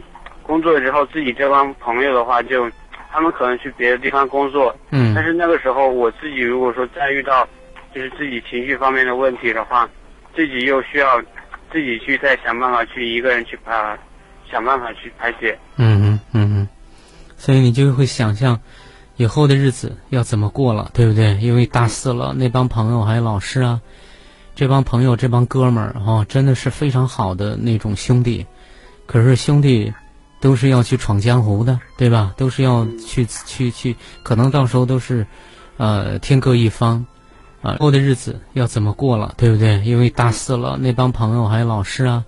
[0.51, 2.69] 工作之后，自己这帮朋友的话就。
[3.13, 7.45] 他们可能去别的地方工作，嗯，但是那个时候我自己如果说再遇到，
[7.93, 9.91] 就是自己情绪方面的问题的话，
[10.33, 11.21] 自己又需要
[11.73, 13.99] 自己去再想办法去一个人去排，
[14.49, 15.59] 想办法去排解。
[15.75, 16.69] 嗯嗯嗯嗯，
[17.37, 18.61] 所以你就会想象
[19.17, 21.35] 以后的日子要怎么过了，对不对？
[21.39, 23.81] 因为大四了，那帮朋友还有老师啊，
[24.55, 28.47] 这帮朋友这帮哥们儿哈，真的是非常好的那种兄弟，
[29.07, 29.93] 可是兄弟。
[30.41, 32.33] 都是要去闯江湖的，对吧？
[32.37, 35.27] 都是要去去去，可能到时候都是，
[35.77, 37.05] 呃，天各一方，
[37.63, 39.81] 啊，后的日子要怎么过了，对不对？
[39.83, 42.25] 因为大四了，那帮朋友还有老师啊，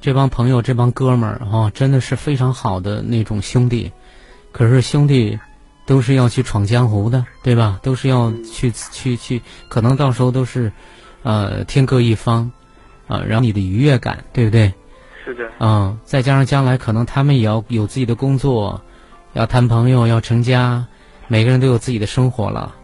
[0.00, 3.90] 这帮朋友这帮哥们儿哈，真的是非常好的那种兄弟，
[4.52, 5.38] 可是兄弟
[5.84, 7.80] 都是要去闯江湖的，对吧？
[7.82, 10.72] 都是要去去去，可能到时候都是，
[11.24, 12.52] 呃，天各一方，
[13.08, 14.72] 啊，然后你的愉悦感，对不对？
[15.24, 18.80] 是的，嗯，再加上将来可能他们也要有自己的工作，
[19.34, 20.84] 要谈朋友，要成家，
[21.28, 22.74] 每个人都有自己的生活了，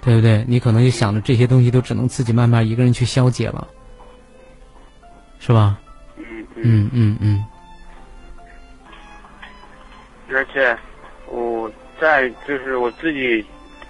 [0.00, 0.44] 对不对？
[0.46, 3.66] 你可能就想着这些东西都只能自己慢慢一个人去消解了，
[5.40, 5.78] 是吧？
[6.16, 7.44] 嗯嗯嗯嗯。
[10.32, 10.78] 而且
[11.26, 11.68] 我
[12.00, 13.44] 在就是我自己，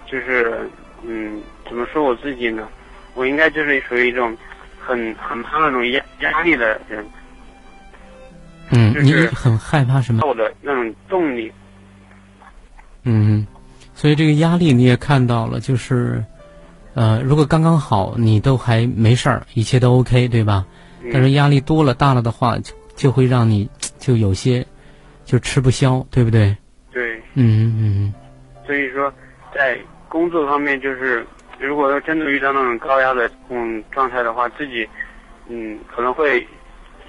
[0.07, 0.67] 就是
[1.03, 2.67] 嗯，怎么说我自己呢？
[3.15, 4.35] 我应该就是属于一种
[4.79, 7.05] 很很怕那种压压力的人。
[8.73, 10.27] 嗯，你很害怕什么？
[10.27, 11.51] 我的那种动力。
[13.03, 13.47] 嗯，
[13.95, 16.23] 所以这个压力你也看到了，就是，
[16.95, 20.65] 呃，如果刚刚好，你都还没事儿，一切都 OK，对吧？
[21.13, 24.65] 但是压力多了、大了的话，就就会让你就有些
[25.25, 26.55] 就吃不消，对不对？
[26.93, 27.17] 对。
[27.35, 28.15] 嗯嗯嗯。
[28.67, 29.13] 所以说，
[29.55, 29.79] 在
[30.09, 31.27] 工作方面，就是
[31.59, 34.87] 如果要真的遇到那种高压的嗯状态的话，自己
[35.49, 36.47] 嗯可能会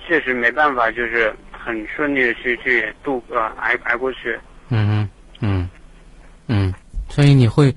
[0.08, 1.36] 确实没办法，就是。
[1.64, 4.40] 很顺利的去去度过挨挨过去。
[4.70, 5.70] 嗯嗯嗯
[6.48, 6.74] 嗯，
[7.10, 7.76] 所以你会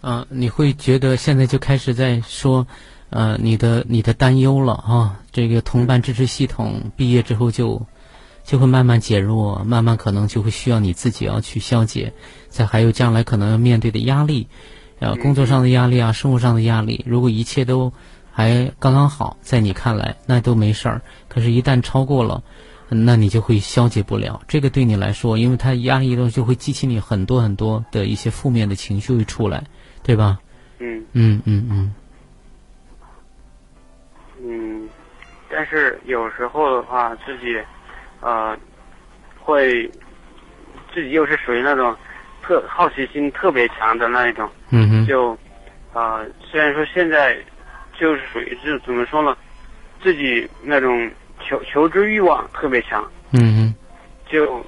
[0.00, 2.66] 啊，你会觉得现在就开始在说，
[3.10, 7.84] 呃，你的你的担忧了啊，这个同伴支持系统毕业之后就
[8.44, 12.12] 就会慢慢减弱，慢慢可能就会需要你自己要去消解，
[12.48, 14.48] 再还有将来可能要面对的压力，
[14.98, 17.92] 呃，工作上的压力啊，生活上的压力，如果一切都
[18.32, 22.42] 还刚刚好，在你看来那都没事儿，可是，一旦超过了。
[22.94, 29.64] 那你就会消解不了，这个对你来说，因为它压抑中就会激起你很多很多的一些负面的情绪会出来，
[30.02, 30.38] 对吧？
[30.78, 31.94] 嗯嗯嗯嗯。
[34.44, 34.88] 嗯，
[35.50, 37.58] 但是有时候的话，自己
[38.20, 38.56] 呃
[39.40, 39.90] 会
[40.92, 41.96] 自己又是属于那种
[42.42, 45.06] 特好奇心特别强的那一种，嗯哼。
[45.06, 45.38] 就
[45.94, 47.36] 呃虽然说现在
[47.98, 49.36] 就是属于就怎么说呢，
[50.02, 51.10] 自己那种。
[51.48, 53.74] 求求知欲望特别强，嗯
[54.26, 54.64] 就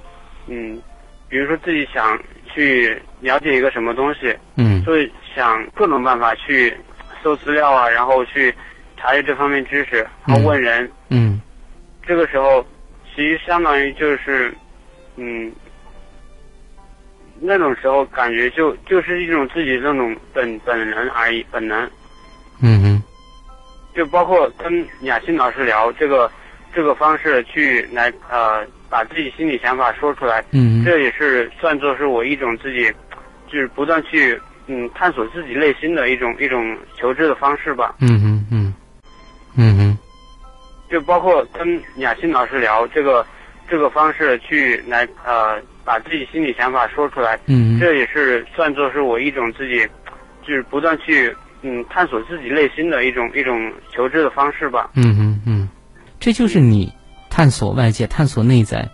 [0.46, 0.80] 嗯，
[1.28, 2.20] 比如说自己想
[2.52, 4.92] 去了解一个什么东西，嗯，就
[5.34, 6.76] 想各种办法去
[7.22, 8.54] 搜资料啊，然后去
[8.96, 11.40] 查阅这方面知识，然后问人，嗯，
[12.06, 12.64] 这个时候
[13.14, 14.54] 其实相当于就是
[15.16, 15.50] 嗯，
[17.40, 21.90] 那种时候感觉就就是一种自己那种本本能而已，本能，
[22.60, 23.02] 嗯哼，
[23.96, 26.30] 就包括跟雅欣老师聊这个。
[26.74, 32.92] 这个方式去来呃，把自己心里想法说出来，嗯，这也是算作是我一种自己，
[33.46, 37.94] 就是不断去嗯探索自己内心的一种一种求知的方式吧。
[38.00, 38.74] 嗯嗯嗯，
[39.56, 39.98] 嗯嗯，
[40.90, 43.24] 就包括跟雅欣老师聊这个
[43.68, 49.86] 这个方式去来呃，把自己心里想法说出来，嗯，这也是算作是我一种自己，
[50.42, 51.32] 就是不断去
[51.62, 54.90] 嗯探索自己内心的一种一种求知的方式吧。
[54.96, 55.13] 嗯。
[56.24, 56.90] 这就是你
[57.28, 58.88] 探索外界、探索内在，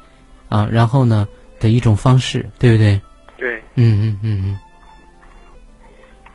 [0.48, 1.28] 啊，然后呢
[1.60, 3.00] 的一种方式，对不对？
[3.38, 3.54] 对。
[3.76, 4.58] 嗯嗯嗯嗯。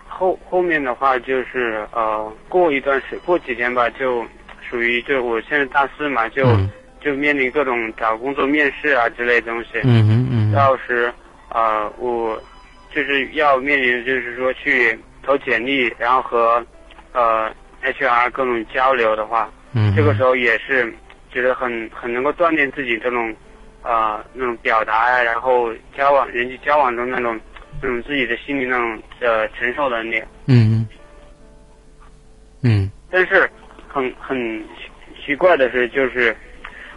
[0.08, 4.24] 后后面的话就是呃，过一段时过几天吧，就
[4.70, 6.46] 属于就我现在大四嘛，就
[7.02, 9.72] 就面临各种找工作面试啊之类东西。
[9.84, 10.54] 嗯嗯嗯。
[10.54, 11.14] 到时
[11.50, 12.42] 啊，我
[12.96, 16.66] 就是要面临，就是说去投简历，然后和
[17.12, 17.52] 呃
[17.84, 19.50] HR 各种交流的话。
[19.96, 20.94] 这个时候也是
[21.30, 23.36] 觉得很很能够锻炼自己这种，
[23.82, 27.38] 啊那种表达呀，然后交往人际交往中那种
[27.82, 30.24] 那种自己的心理那种呃承受能力。
[30.48, 30.88] 嗯
[32.62, 32.90] 嗯。
[33.12, 33.50] 但是
[33.90, 34.64] 很很
[35.26, 36.34] 奇怪的是，就是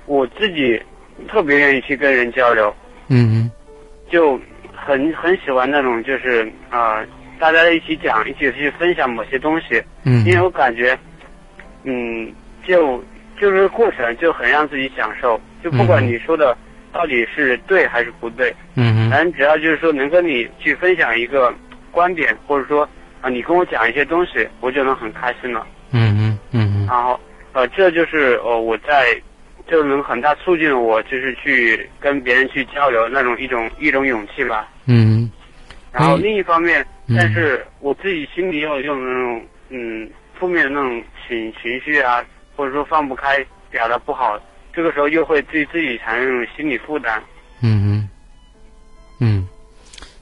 [0.07, 0.81] 我自己
[1.29, 2.73] 特别愿意去跟人交流。
[3.09, 3.51] 嗯嗯。
[4.09, 4.41] 就
[4.73, 7.05] 很很喜欢那种就是啊
[7.41, 9.83] 大家一起讲，一起去分享某些东西。
[10.05, 10.25] 嗯。
[10.25, 10.97] 因为我感觉，
[11.83, 12.33] 嗯。
[12.69, 13.03] 就
[13.41, 16.55] 就是过程就很让自己享受，就不管你说的
[16.93, 21.53] 到底是对还是不对，嗯反正只要就是说能跟你去分享一个
[21.91, 22.87] 观点，或者说
[23.23, 25.67] 啊你跟我讲一些东西，我就能很开心了。
[25.93, 27.19] 嗯嗯嗯然后
[27.55, 29.19] 呃这就是呃我在
[29.67, 34.69] 就能很大促进我就是去跟别人去交流那种一种一种勇气吧。
[34.87, 35.31] 嗯。
[35.91, 42.23] 然后另一方面，但是我自己心里又有那种嗯负面的那种情情绪啊。
[42.59, 43.39] 或者说放不开，
[43.71, 44.37] 表达不好，
[44.73, 47.23] 这个时候又会对自己产生一种心理负担。
[47.61, 48.09] 嗯嗯，
[49.21, 49.49] 嗯，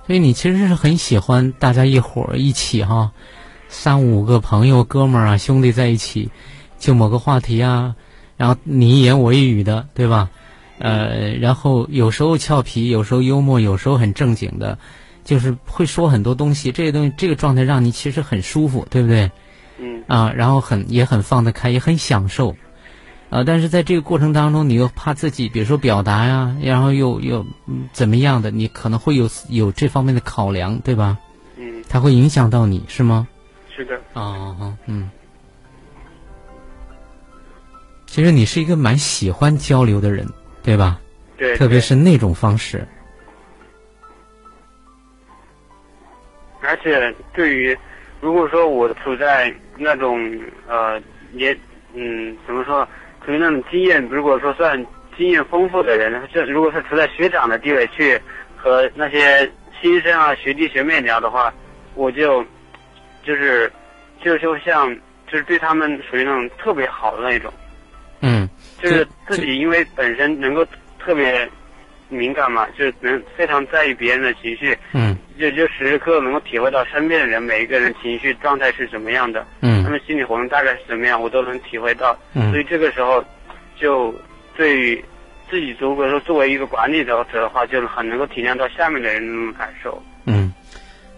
[0.07, 3.11] 所以你其实是很喜欢大家一伙儿一起哈，
[3.69, 6.29] 三五个朋友、哥们儿啊、兄弟在一起，
[6.79, 7.97] 就某个话题啊，
[8.37, 10.29] 然后你一言我一语的，对吧？
[10.79, 14.79] 呃，然后有时候俏皮，有时候幽默，有时候很正经的，
[15.25, 16.71] 就是会说很多东西。
[16.71, 19.31] 这些东西，这个状态让你其实很舒服，对不对？
[20.09, 22.55] 嗯啊，然后很也很放得开，也很享受，
[23.29, 27.45] 啊，但是在这个过程当中，你又怕自己，比如说表达呀，然后又又
[27.93, 31.19] 怎么样的，你可能会有有这方面的考量，对吧？
[31.57, 33.27] 嗯，它会影响到你是吗？
[33.75, 34.01] 是的。
[34.15, 35.11] 啊嗯。
[38.07, 40.27] 其实你是一个蛮喜欢交流的人，
[40.63, 41.01] 对吧？
[41.37, 41.57] 对。
[41.57, 42.87] 特别是那种方式。
[46.63, 47.77] 而且对于。
[48.23, 51.01] 如果说我处在那种呃
[51.33, 51.57] 也
[51.95, 52.87] 嗯怎么说，
[53.25, 54.85] 处于那种经验，如果说算
[55.17, 58.21] 经验丰富的人，这如果是处在学长的地位去
[58.57, 59.51] 和那些
[59.81, 61.53] 新生啊学弟学妹聊的话，
[61.95, 62.45] 我就
[63.23, 63.71] 就是
[64.23, 64.95] 就就像
[65.31, 67.53] 就是对他们属于那种特别好的那种，
[68.21, 68.49] 嗯，
[68.83, 70.67] 就是自己因为本身能够
[70.99, 71.49] 特别。
[72.09, 83.25] 敏感嘛，就是能非常在意别人的情绪，嗯，就就时时刻刻能够体会到身边的人每一个人情绪状态是怎么样的，嗯，他们心理活动大概是怎么样，我都能体会到，嗯，所以这个时候，
[83.81, 84.15] 就
[84.57, 85.05] 对于
[85.51, 90.53] 自己如果说作为一个管理者者的话，就很能够体谅到下面的人那种感受，嗯，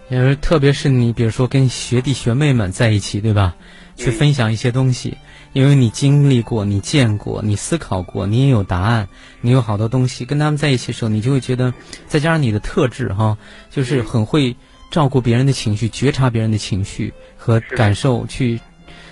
[0.09, 3.55] 也是特别是你，比如说跟学弟学妹们在一起，对吧？
[3.95, 5.17] 去分享一些东西，
[5.53, 9.07] 因为你经历过，你见过，你思考过，你也有答案，
[9.41, 10.23] 你有好多东西。
[10.25, 11.73] 跟他们在一起的时候，你就会觉得，
[12.07, 13.37] 再加上你的特质哈，
[13.69, 14.55] 就是很会
[14.91, 18.59] 照顾别人的情绪，觉察别人的情绪和感受，去，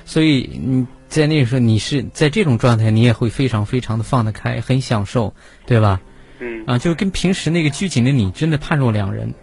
[0.05, 5.33] 所以你在那个时候，你是在这种状态，你也会非常非常的放得开，很享受，
[5.65, 5.99] 对吧？
[6.39, 6.63] 嗯。
[6.67, 9.33] 啊，就是跟平时那个拘谨的你，真的判若两人。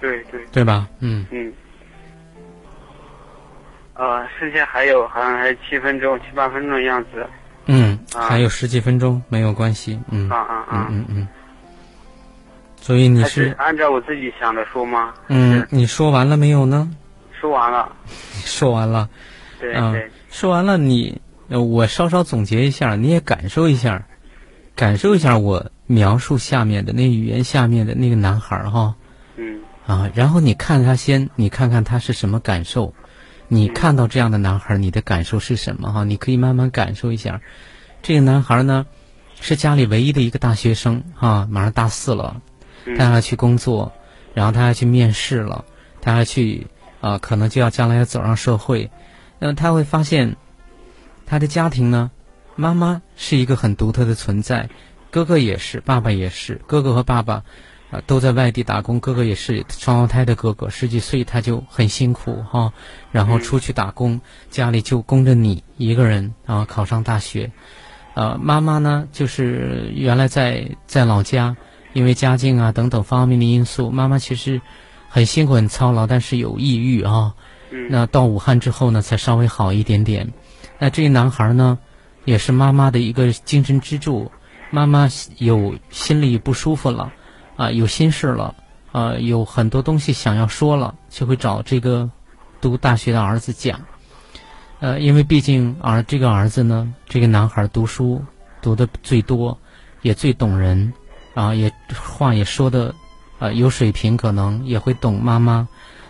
[0.00, 0.40] 对对。
[0.52, 0.86] 对吧？
[1.00, 1.24] 嗯。
[1.30, 1.50] 嗯。
[3.94, 7.26] 呃，剩下还有好像还有七分钟、七八分钟的样子。
[7.66, 10.00] 嗯，还有十几分钟，没有关系。
[10.10, 10.28] 嗯。
[10.28, 10.88] 啊啊啊！
[10.90, 11.28] 嗯嗯。
[12.76, 15.14] 所以你是按照我自己想的说吗？
[15.28, 16.90] 嗯，你说完了没有呢？
[17.40, 17.90] 说完了。
[18.44, 19.08] 说完了。
[19.60, 20.10] 对对。
[20.28, 24.04] 说完了，你我稍稍总结一下，你也感受一下，
[24.74, 28.96] 感受一下我描述下面的那语言下面的那个男孩哈。
[29.36, 29.60] 嗯。
[29.86, 32.92] 啊，然后你看他先，你看看他是什么感受。
[33.54, 35.92] 你看到这样的男孩，你的感受是什么？
[35.92, 37.40] 哈，你可以慢慢感受一下。
[38.02, 38.84] 这个男孩呢，
[39.40, 42.42] 是家里唯一的一个大学生，哈，马上大四了，
[42.98, 43.92] 他要去工作，
[44.34, 45.64] 然后他要去面试了，
[46.00, 46.66] 他要去
[47.00, 48.90] 啊，可能就要将来要走上社会。
[49.38, 50.34] 那么他会发现，
[51.24, 52.10] 他的家庭呢，
[52.56, 54.68] 妈妈是一个很独特的存在，
[55.12, 57.44] 哥哥也是，爸爸也是，哥哥和爸爸。
[58.06, 62.72] 都在外地打工，哥哥也是双胞胎的哥哥，十几岁他就很辛苦哈，
[63.10, 64.20] 然后出去打工，
[64.50, 67.50] 家里就供着你一个人啊，考上大学，
[68.14, 71.56] 呃，妈妈呢就是原来在在老家，
[71.92, 74.60] 因为家境啊等等方面的因素，妈妈其实
[75.08, 77.34] 很辛苦很操劳，但是有抑郁啊，
[77.90, 80.32] 那到武汉之后呢才稍微好一点点，
[80.78, 81.78] 那这个男孩呢
[82.24, 84.30] 也是妈妈的一个精神支柱，
[84.70, 87.12] 妈妈有心里不舒服了。
[87.56, 88.54] 啊，有心事了，
[88.92, 92.10] 啊，有很多东西想要说了，就会找这个
[92.60, 93.80] 读大学的儿子讲。
[94.80, 98.22] 呃，因为毕竟儿这个儿子呢，这个男孩读书
[98.60, 99.56] 读的最多，
[100.02, 100.92] 也最懂人，
[101.34, 102.94] 啊，也话也说的，
[103.38, 105.66] 呃，有水平，可能也会懂妈妈，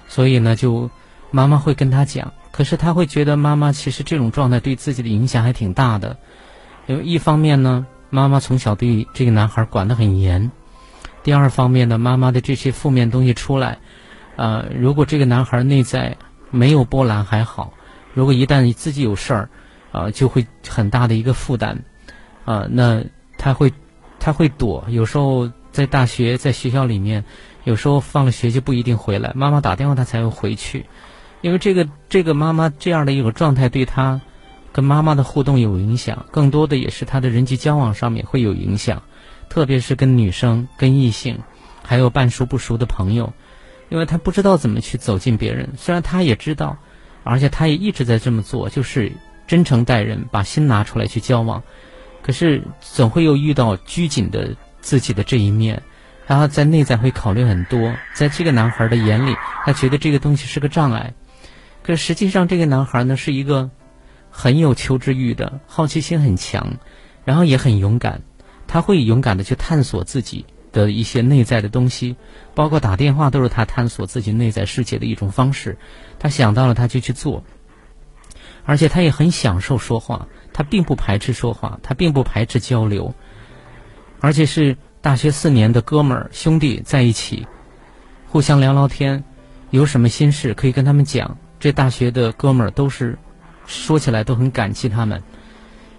[0.08, 0.90] 所以呢，就
[1.30, 2.32] 妈妈会跟他讲。
[2.50, 6.16] 可是他会觉得妈妈其实这种状态对自己的影响还挺大的，
[6.86, 10.50] 因为一方面呢，妈妈从小对这个男孩管得很严。
[11.24, 13.78] 第二方面呢，妈妈的这些负面东西出来，
[14.36, 16.16] 呃，如果这个男孩内在
[16.50, 17.72] 没有波澜还好，
[18.12, 19.48] 如果一旦自己有事儿，
[19.90, 21.78] 啊，就会很大的一个负担，
[22.44, 23.02] 啊，那
[23.38, 23.72] 他会
[24.20, 27.24] 他会躲，有时候在大学在学校里面，
[27.64, 30.84] 有时候放了学就不一定回来，妈妈打电话他才会回去，
[31.40, 34.20] 因为这个这个妈妈这样的一种状态对他
[34.72, 39.02] 跟妈妈的互动有影响，更多的也是他的人际交往上面会有影响。
[39.54, 41.38] 特别是跟女生、跟异性，
[41.84, 43.32] 还有半熟不熟的朋友，
[43.88, 45.74] 因为他不知道怎么去走进别人。
[45.76, 46.76] 虽然他也知道，
[47.22, 49.12] 而且他也一直在这么做，就是
[49.46, 51.62] 真诚待人，把心拿出来去交往。
[52.20, 55.80] 可是总会又遇到拘谨的自己的这一面，
[56.26, 57.94] 然后在内在会考虑很多。
[58.12, 61.14] 在这个男孩的眼里，他觉得这个东西是个障碍。
[61.84, 63.70] 可实际上，这个男孩呢是一个
[64.32, 66.78] 很有求知欲的，好奇心很强，
[67.24, 68.22] 然后也很勇敢。
[68.66, 72.16] 他会勇敢的去探索自己的一些内在的东西，
[72.54, 75.78] 包括打电话都是他探索自己内在世界的一种方式。
[76.18, 77.44] 他想到了他就去做，
[78.64, 83.14] 而且他也很享受说话，他并不排斥说话，他并不排斥交流，
[84.20, 87.46] 而且是大学四年的哥们儿兄弟在一起，
[88.28, 89.22] 互相聊聊天，
[89.70, 91.36] 有什么心事可以跟他们讲。
[91.60, 93.18] 这大学的哥们儿都是
[93.66, 95.22] 说起来都很感激他们，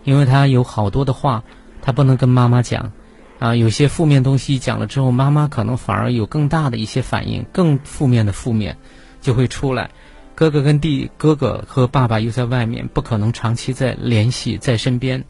[0.04, 1.44] 因为他有好多的话。
[1.86, 2.92] 他不能跟妈妈讲，
[3.38, 8.76] 啊，有些负面东西讲了之后，妈妈可能反而有更大的一些反应，更负面的负面
[9.22, 9.92] 就会出来。
[10.34, 15.24] 哥哥跟弟，哥哥和爸爸又在外面，不可能长期在联系在身边，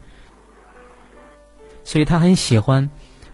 [1.84, 2.88] 所以他很喜欢，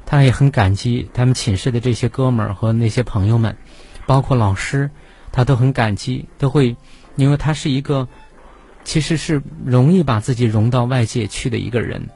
[0.04, 3.56] 他也很感激他们寝室的这些哥们儿和那些朋友们，
[4.04, 4.90] 包括老师，
[5.30, 6.76] 他都很感激，都会，
[7.14, 8.08] 因为他是一个
[8.82, 12.08] 其实是容易把自己融到外界去的一个人，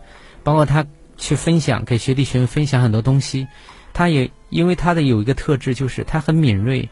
[0.42, 0.84] 包括他。
[1.16, 3.46] 去分享给学弟学妹分享很多东西，
[3.92, 6.88] 他也因为他的有一个特质，就是他很敏锐，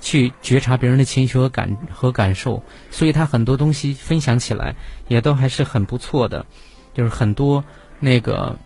[0.00, 4.74] 去觉察别人的情绪和感和感受，所以他很多东西分享起来
[5.08, 6.44] 也都还是很不错的，
[6.92, 7.64] 就是很多
[8.00, 8.58] 那个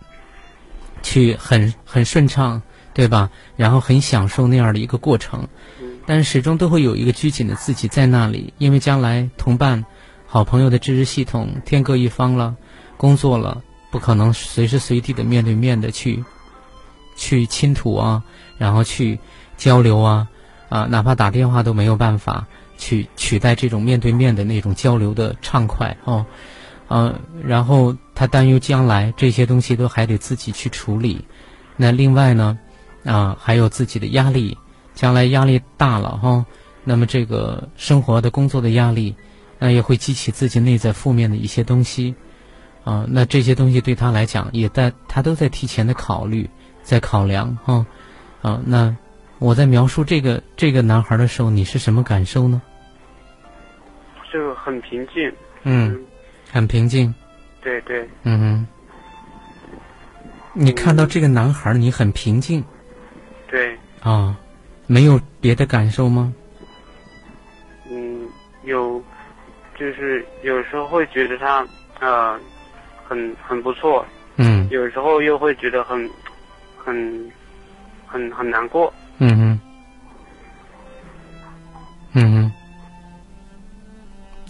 [1.02, 3.30] 去很很顺畅，对吧？
[3.56, 5.46] 然后很享受那样的一个过程，
[6.06, 9.84] 但是始终都会有一个拘谨的自己在那里，因为将来同伴、
[10.26, 12.56] 好朋友的支持系统天各一方了，
[12.96, 13.62] 工作了。
[13.96, 16.22] 不可能随时随地的面对面的去，
[17.16, 18.22] 去倾吐啊，
[18.58, 19.18] 然后去
[19.56, 20.28] 交流啊，
[20.68, 26.26] 啊，哪怕打电话都没有办法去取代这种面对面的那种交流的畅快哦，
[26.90, 31.24] 嗯，然后他担忧将来这些东西都还得自己去处理，
[31.78, 32.58] 那另外呢，
[33.02, 34.58] 啊，还有自己的压力，
[34.94, 36.44] 将来压力大了哈，
[36.84, 39.16] 那么这个生活的工作的压力，
[39.58, 42.14] 那也会激起自己内在负面的一些东西，
[42.86, 46.48] 啊，那这些东西对他来讲也在他都在提前的考虑，
[46.82, 47.84] 在考量哈，
[48.40, 48.96] 啊，那。
[49.38, 52.62] 我在描述这个这个男孩的时候，你是什么感受呢？
[54.32, 55.30] 就很平静。
[55.62, 56.02] 嗯，
[56.50, 57.14] 很平静。
[57.60, 58.08] 对对。
[58.22, 58.66] 嗯哼。
[60.54, 62.64] 你看到这个男孩，你很平静。
[63.46, 63.76] 对。
[64.00, 64.34] 啊，
[64.86, 66.32] 没有别的感受吗？
[67.90, 68.26] 嗯，
[68.64, 69.02] 有，
[69.78, 71.68] 就是有时候会觉得他
[72.00, 72.40] 呃，
[73.08, 74.04] 很很不错。
[74.36, 74.68] 嗯。
[74.70, 76.08] 有时候又会觉得很
[76.76, 77.30] 很
[78.06, 78.92] 很很难过。
[79.18, 79.60] 嗯哼，
[82.12, 82.52] 嗯哼，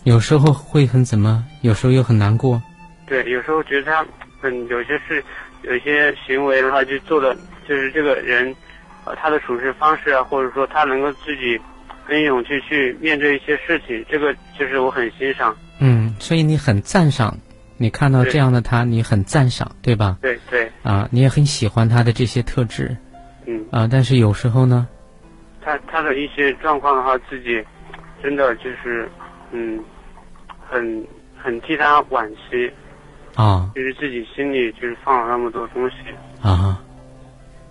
[0.04, 1.44] 有时候会很怎么？
[1.62, 2.60] 有时候又很难过。
[3.06, 4.04] 对，有时候觉得他
[4.40, 5.22] 很有些事，
[5.62, 7.36] 有些行为的话，就做的
[7.68, 8.54] 就是这个人，
[9.04, 11.60] 呃，他的处事方式啊，或者说他能够自己
[12.04, 15.56] 很勇气去面对一些事情，这个就是我很欣赏。
[15.78, 17.36] 嗯，所以你很赞赏，
[17.76, 20.18] 你看到这样的他，你很赞赏，对吧？
[20.20, 20.70] 对对。
[20.82, 22.96] 啊，你也很喜欢他的这些特质。
[23.46, 23.64] 嗯。
[23.70, 24.86] 啊，但是有时候呢，
[25.62, 27.62] 他他的一些状况的话，自己
[28.22, 29.08] 真的就是
[29.52, 29.82] 嗯，
[30.68, 31.06] 很
[31.36, 32.70] 很替他惋惜。
[33.34, 35.96] 啊，就是自己心里就是放了那么多东西。
[36.40, 36.82] 啊，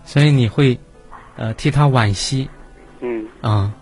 [0.03, 0.78] 所以你会
[1.36, 2.47] 呃替他惋惜，
[3.01, 3.26] 嗯。
[3.41, 3.74] 啊。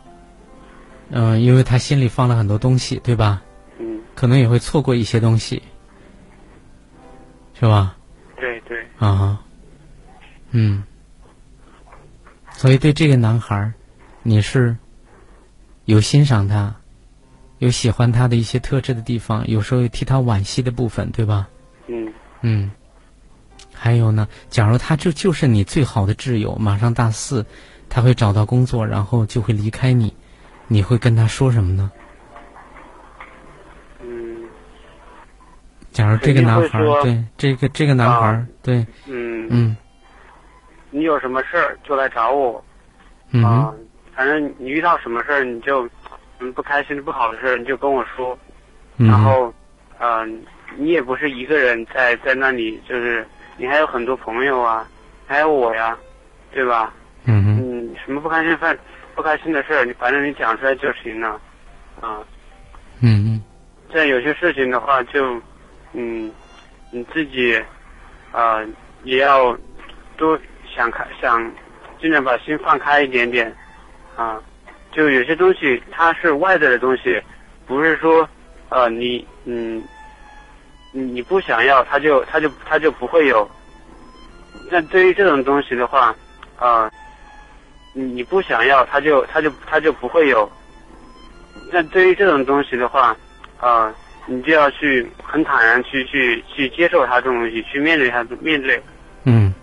[1.16, 3.42] 嗯，因为他心里放了很多东西，对吧？
[3.78, 5.62] 嗯，可能也会错过一些东西，
[7.54, 7.96] 是吧？
[8.36, 9.42] 对对啊，
[10.52, 10.84] 嗯。
[12.52, 13.74] 所以，对这个男孩，
[14.22, 14.78] 你是
[15.86, 16.76] 有欣赏他，
[17.58, 21.50] 有喜欢他的一些特质的地方，有时候替他惋惜的部分，对吧？
[21.88, 22.14] 嗯。
[22.42, 22.72] 嗯。
[23.74, 27.46] 还有呢，假如他就就是你最好的挚友，马上大四，
[27.90, 30.16] 他会找到工作，然后就会离开你，
[30.68, 31.92] 你会跟他说什么呢？
[34.02, 34.48] 嗯。
[35.94, 39.78] 假如这个男孩对这个这个男孩对嗯嗯。
[40.90, 42.64] 你有什么事儿就来找我，
[43.44, 43.74] 啊，
[44.16, 45.90] 反正你遇到什么事儿你就，
[46.40, 48.38] 嗯，不开心不好的事儿你就跟我说，
[48.98, 49.52] 然后，
[50.00, 50.44] 嗯，
[50.78, 53.26] 你也不是一个人在在那里，就是
[53.58, 54.88] 你还有很多朋友啊，
[55.26, 55.98] 还有我呀，
[56.52, 56.94] 对吧？
[57.26, 58.78] 嗯嗯，什么不开心犯
[59.16, 61.30] 不开心的事儿，你反正你讲出来就行了，
[62.02, 62.20] 啊。
[63.02, 63.42] 嗯嗯。
[63.92, 65.42] 在有些事情的话，就，
[65.94, 66.32] 嗯，
[66.92, 67.62] 你自己，
[68.32, 68.62] 啊，
[69.04, 69.58] 也要
[70.18, 70.38] 多。
[70.76, 71.52] 想开想，
[72.02, 73.56] 尽量把心放开一点点，
[74.16, 74.42] 啊，
[74.92, 77.22] 就有些东西它是外在的东西，
[77.68, 78.28] 不是说，
[78.70, 79.84] 呃，你嗯，
[80.92, 83.48] 你不想要，它就它就它就不会有。
[84.72, 86.16] 那对于这种东西的话，
[86.58, 86.92] 啊，
[87.94, 90.52] 你不想要，它就它就它就不会有。
[91.72, 93.16] 那对于这种东西的话，
[93.60, 93.94] 啊，
[94.26, 98.82] 你就要去很坦然去去去接受他这种东西，去面对他面对。
[99.26, 99.54] 嗯。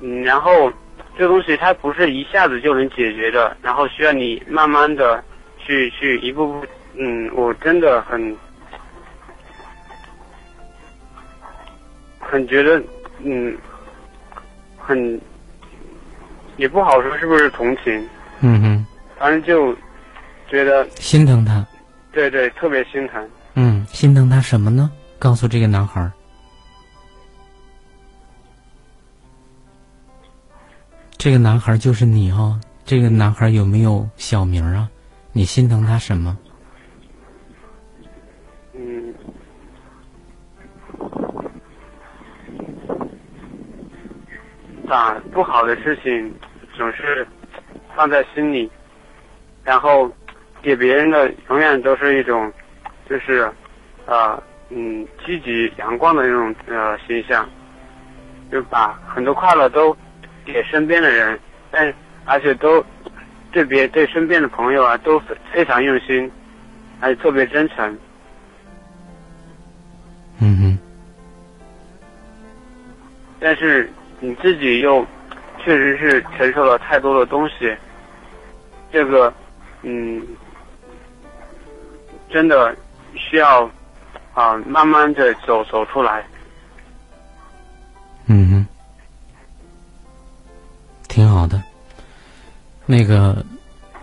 [0.00, 0.72] 嗯，然后
[1.16, 5.22] 这东西它不是一下子就能解决的，然后需要你慢慢的
[5.58, 6.66] 去去一步步。
[6.94, 8.36] 嗯，我真的很
[12.18, 12.82] 很觉得，
[13.22, 13.56] 嗯，
[14.76, 15.20] 很
[16.56, 18.08] 也不好说是不是同情。
[18.40, 18.86] 嗯哼。
[19.18, 19.72] 反正就
[20.48, 21.64] 觉得心疼他。
[22.12, 23.28] 对对，特别心疼。
[23.54, 24.90] 嗯，心疼他什么呢？
[25.18, 26.10] 告诉这个男孩。
[31.16, 32.60] 这个男孩就是你哦。
[32.84, 34.88] 这个男孩有没有小名啊？
[35.32, 36.36] 你心疼他什么？
[38.74, 39.14] 嗯，
[44.88, 46.34] 把不好的事情
[46.76, 47.26] 总是
[47.94, 48.68] 放在心里，
[49.62, 50.10] 然后
[50.62, 52.52] 给别人的永远都是一种，
[53.08, 53.50] 就是
[54.06, 57.48] 呃嗯积极阳光的那种呃形象，
[58.50, 59.96] 就把很多快乐都。
[60.44, 61.38] 给身边的人，
[61.70, 61.94] 但
[62.24, 62.84] 而且都
[63.52, 66.28] 对别对身边的朋友啊都非常用心，
[67.00, 67.96] 而且特别真诚。
[70.40, 70.78] 嗯哼。
[73.38, 73.88] 但是
[74.18, 75.06] 你自己又
[75.64, 77.72] 确实是承受了太多的东西，
[78.90, 79.32] 这个
[79.82, 80.20] 嗯，
[82.32, 82.74] 真的
[83.14, 83.70] 需要
[84.34, 86.24] 啊慢慢的走走出来。
[88.26, 88.66] 嗯哼。
[91.08, 91.62] 挺好的，
[92.86, 93.44] 那个，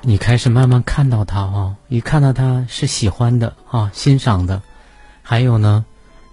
[0.02, 4.62] 你开始慢慢看到他哦，一看到他是喜欢的啊，欣赏的，
[5.24, 5.84] 还有呢，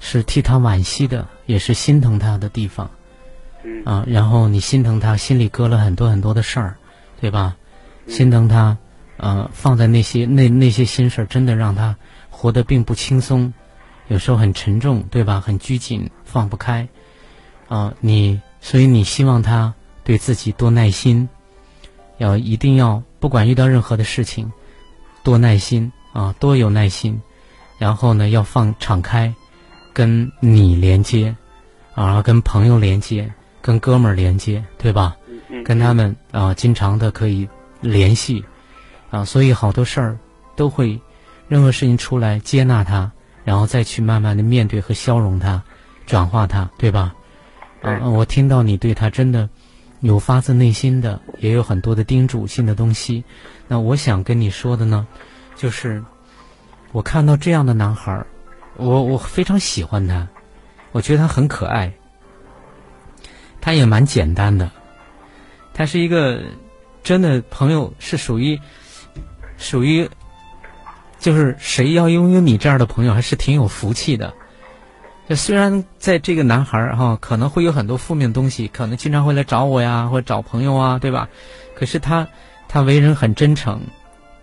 [0.01, 2.91] 是替他惋惜的，也是心疼他的地方。
[3.63, 6.77] 嗯啊，然后你心疼他，心里搁了很多很多的事儿，
[7.23, 7.57] 对吧？
[8.07, 8.77] 心疼他，
[9.17, 11.97] 呃，放在那些那那些心事儿，真的让他
[12.31, 13.53] 活得并不轻松，
[14.09, 15.41] 有时候很沉重，对吧？
[15.41, 16.89] 很拘谨，放不开。
[17.69, 21.29] 啊，你所以你希望他对自己多耐心，
[22.19, 24.53] 要一定要不管遇到任何的事情，
[25.25, 27.21] 多耐心啊，多有耐心，
[27.79, 29.35] 然后呢，要放敞开，
[29.93, 31.35] 跟你连接，
[31.95, 33.33] 啊，跟朋友连接。
[33.63, 35.17] 跟哥们儿连接，对吧？
[35.65, 37.49] 跟他们啊，经常的可以
[37.81, 38.45] 联系，
[39.11, 40.19] 啊，所以好多事儿
[40.55, 41.01] 都会，
[41.49, 43.11] 任何事情出来接纳它，
[43.45, 45.63] 然后再去慢慢的面对和消融它，
[46.07, 47.15] 转化它，对吧？
[47.83, 49.49] 啊，我听到你对他真的
[50.01, 53.23] 有发自内心的，也有很多的叮嘱性的东西。
[53.69, 55.07] 那我想跟你说的呢，
[55.55, 56.03] 就是
[56.93, 58.27] 我看到这样的男孩儿，
[58.77, 60.27] 我我非常喜欢他，
[60.91, 61.93] 我觉得他很可爱。
[63.61, 64.71] 他也蛮简单的，
[65.75, 66.41] 他是一个
[67.03, 68.59] 真的朋友，是属于
[69.57, 70.09] 属于，
[71.19, 74.33] 就是谁要拥有你这样的朋友，还是挺有福气的。
[75.29, 81.29] 就虽然在这个男孩儿哈，可能会有很多负面东西，可能经常会来找我呀，或者找朋友啊，对吧？
[81.75, 82.29] 可是他
[82.69, 83.81] 他为人很真诚，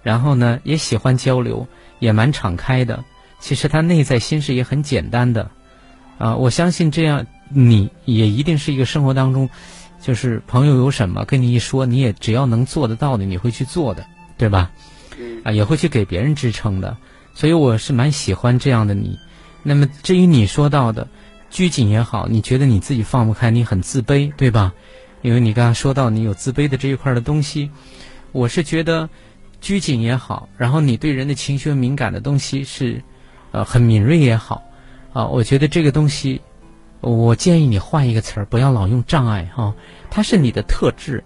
[0.02, 1.68] 然后呢也喜欢交流，
[2.00, 3.04] 也蛮敞开的。
[3.40, 5.50] 其实他内在心事也很简单的，
[6.18, 7.26] 啊，我相信这样。
[7.56, 9.48] 你也一定是一个生活当中，
[10.02, 14.04] 就是朋友有什么跟你一说，你也只要能做得到的，你会去做的，
[14.38, 14.72] 对吧？
[15.44, 16.98] 啊，也会去给别人支撑的。
[17.34, 19.18] 所以我是蛮喜欢这样的你。
[19.64, 21.08] 那么至于你说到的
[21.50, 24.74] 拘谨也好，你觉得你自己放不开，你很自卑，对吧？
[25.22, 27.72] 因为你刚刚说到你有自卑的这一块的东西，
[28.32, 29.10] 我是觉得
[29.62, 33.02] 拘谨也好，然后你对人的情绪敏感的东西是
[33.52, 34.64] 呃很敏锐也好，
[35.14, 36.42] 啊，我觉得这个东西。
[37.06, 39.76] 我建议你换一个词儿，不要老用障碍哈。
[40.10, 41.22] 它是你的特质，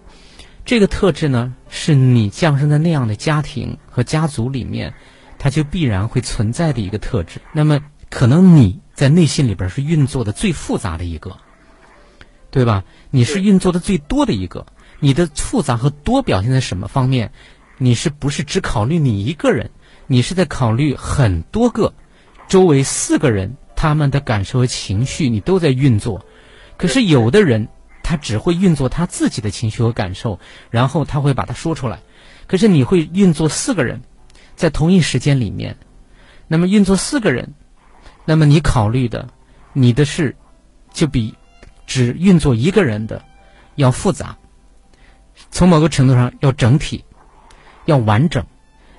[0.68, 4.92] 这个特质呢，是你降生在那样的家庭和家族里面，
[5.38, 7.40] 它就必然会存在的一个特质。
[7.54, 11.34] 那么，可能你在内心里边是运作的最复杂的一个，
[12.50, 12.84] 对吧？
[13.08, 14.66] 你是运作的最多的一个。
[15.00, 17.32] 你的复杂和多表现在什么方面？
[17.78, 19.70] 你是不是只考虑你一个人？
[20.06, 21.94] 你是在考虑很多个，
[22.46, 23.56] 周围四个人。
[23.74, 26.26] 他们的感受和情绪，你都在运作。
[26.76, 27.68] 可是有的人，
[28.08, 30.40] 他只会运作他自己的情绪和感受，
[30.70, 32.00] 然后他会把它说出来。
[32.46, 34.00] 可是你会运作四个人，
[34.56, 35.76] 在同一时间里面，
[36.46, 37.52] 那么运作四个人，
[38.24, 39.28] 那么你考虑的，
[39.74, 40.34] 你的事，
[40.90, 41.34] 就比
[41.86, 43.22] 只运作一个人的
[43.74, 44.38] 要复杂。
[45.50, 47.04] 从某个程度上，要整体，
[47.84, 48.42] 要完整。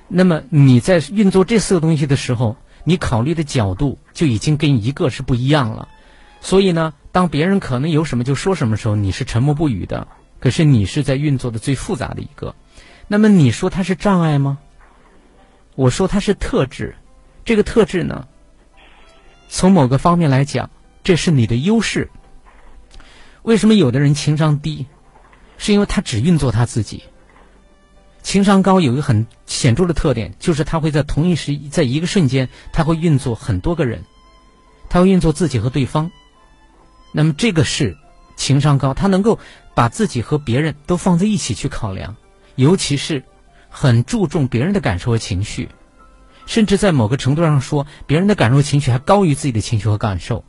[0.07, 2.55] 那么你在运作这四个东西的时候。
[2.86, 5.89] 你考虑的角度就已经跟一个是不一样了，
[6.42, 10.08] 所以呢，当别人可能有什么就说什么时候，你是沉默不语的。
[10.40, 12.56] 可是你是在运作的最复杂的一个，
[13.10, 14.58] 那么你说它是障碍吗？
[15.76, 16.96] 我说它是特质，
[17.44, 18.26] 这个特质呢，
[19.50, 20.70] 从某个方面来讲，
[21.04, 22.10] 这是你的优势。
[23.42, 24.86] 为什么有的人情商低？
[25.58, 27.04] 是因为他只运作他自己。
[28.24, 34.06] 情商高有一个很显著的特点，就是他会在同一时，在一个瞬间，他会运作很多个人，
[34.88, 36.10] 他会运作自己和对方。
[37.12, 37.97] 那么这个是
[38.36, 39.39] 情商高，他能够
[39.76, 42.16] 把自己和别人都放在一起去考量，
[42.55, 43.24] 尤其是
[43.70, 45.70] 很注重别人的感受和情绪，
[46.45, 50.43] 甚至在某个程度上说，别人的感受情绪还高于自己的情绪和感受。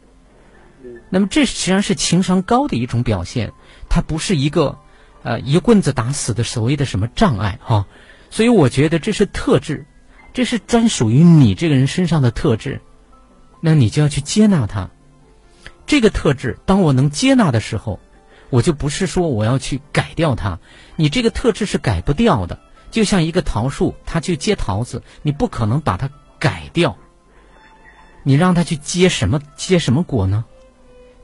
[1.11, 3.53] 那么这实际上是情商高的一种表现，
[3.89, 4.79] 它不是一个。
[5.23, 7.87] 呃，一棍子打死的所谓的什么障碍哈，
[8.31, 9.85] 所以我觉得这是特质，
[10.33, 12.81] 这是专属于你这个人身上的特质，
[13.61, 14.89] 那你就要去接纳它。
[15.91, 17.99] 这个特质，当我能接纳的时候，
[18.49, 20.61] 我就不是说我要去改掉它。
[20.95, 22.61] 你这个特质是改不掉的，
[22.93, 26.97] 就像一个桃树，它去结桃子，你不可能把它改掉。
[28.23, 30.45] 你让它去结什么结什么果呢？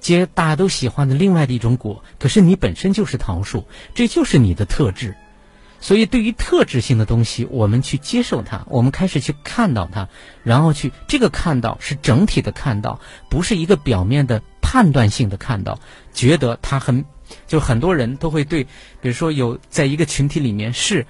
[0.01, 5.15] 结大家都喜欢的另外的一种果，可是你本身就是桃树，这就是你的特质。
[5.79, 10.09] 所以，对于特质性的东西，我们去接受它，我们开始去看到它，
[10.43, 12.99] 然后去这个看到是整体的看到，
[13.29, 15.79] 不是一个表面的判断性的看到。
[16.13, 17.05] 觉得他很，
[17.47, 18.65] 就很多人都会对，
[19.01, 21.07] 比如说有在一个群体里面是，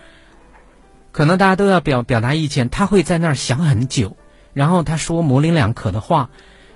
[1.11, 4.15] 可能大家都要表表达意见，他会在那儿想很久，
[4.53, 6.29] 然后他说模棱两可的话，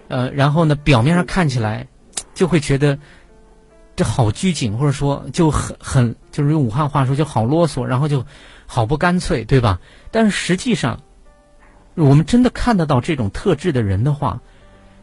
[0.09, 1.87] 呃，然后呢，表面上看起来。
[2.33, 2.99] 就会觉得，
[3.97, 8.25] 这好拘谨，或者说就很很就是用武汉话说就好啰嗦，然后就
[8.67, 9.79] 好不干脆，对吧？
[10.11, 11.03] 但是实际上，
[11.97, 14.41] 我们真的看得到这种特质的人的话，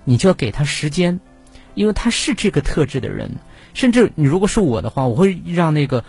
[0.03, 1.19] 你就要给他时间，
[1.78, 3.32] 因为他是这个特质的人。
[3.73, 6.03] 甚至你如果是我的话，我会让那个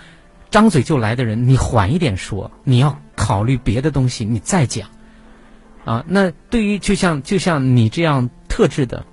[0.51, 4.89] 张嘴就来的人，你缓一点说，你要考虑别的东西，你再讲。
[5.85, 9.05] 啊，那对于就像就像你这样特质的，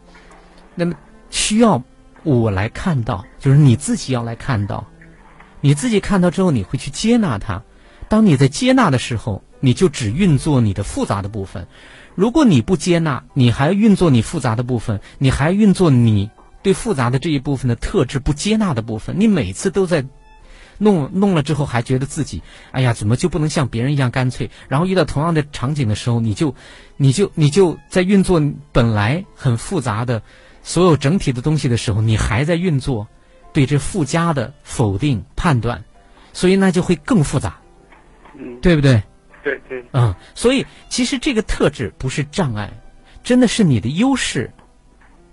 [0.74, 0.94] 那么
[1.30, 1.84] 需要
[2.24, 4.86] 我来看到，就是你自己要来看到，
[5.62, 7.62] 你自己看到之后，你会去接纳它。
[8.08, 11.68] 当你在接纳的时候，你就只运作你的复杂的部分。
[12.14, 16.30] 如果你不接纳，你还运作你复杂的部分，你还运作你
[16.66, 20.04] 对复杂的这一部分的特质不接纳的部分，你每次都在
[20.80, 22.42] 弄弄了之后，还觉得自己
[22.72, 24.50] 哎呀，怎么就不能像别人一样干脆？
[24.68, 26.56] 然后遇到同样的场景的时候，你就
[26.98, 28.42] 你就你就在运作
[28.72, 30.20] 本来很复杂的
[30.64, 33.08] 所有整体的东西的时候，你还在运作
[33.54, 35.84] 对这附加的否定判断，
[36.34, 37.56] 所以那就会更复杂。
[38.40, 39.04] 嗯对不对？
[39.44, 39.86] 对对。
[39.94, 42.74] 嗯，所以其实这个特质不是障碍，
[43.24, 44.52] 真的是你的优势。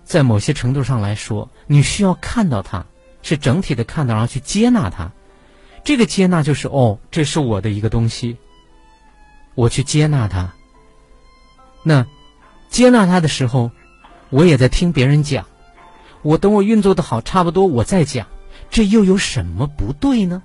[0.04, 2.84] 在某些程度上来说，你需要看到它，
[3.22, 5.10] 是整体的看到，然后去接纳它。
[5.84, 8.36] 这个接纳就是哦，这是我的一个东西，
[9.54, 10.54] 我去接纳它。
[11.82, 12.06] 那
[12.68, 13.70] 接纳它的时候，
[14.30, 15.46] 我也在听别人讲。
[16.22, 18.28] 我等我运作的好，差不多我再讲，
[18.70, 20.42] 这又有什么不对呢？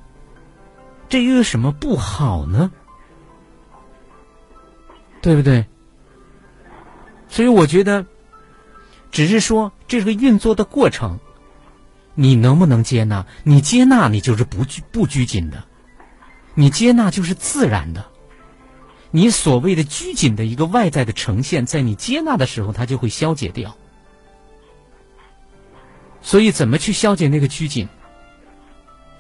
[1.08, 2.72] 这又有什么不好呢？
[5.22, 5.66] 对不对？
[7.30, 8.06] 所以我觉得，
[9.12, 11.20] 只是说这个运作的过程，
[12.16, 13.26] 你能不能接纳？
[13.44, 15.58] 你接纳，你就是不拘不拘谨的；
[16.54, 18.06] 你接纳就是自然的。
[19.12, 23.76] 你所谓的拘谨的一个外在的呈现，在你接纳的时候，它就会消解掉。
[26.22, 27.88] 所以，怎么去消解那个拘谨？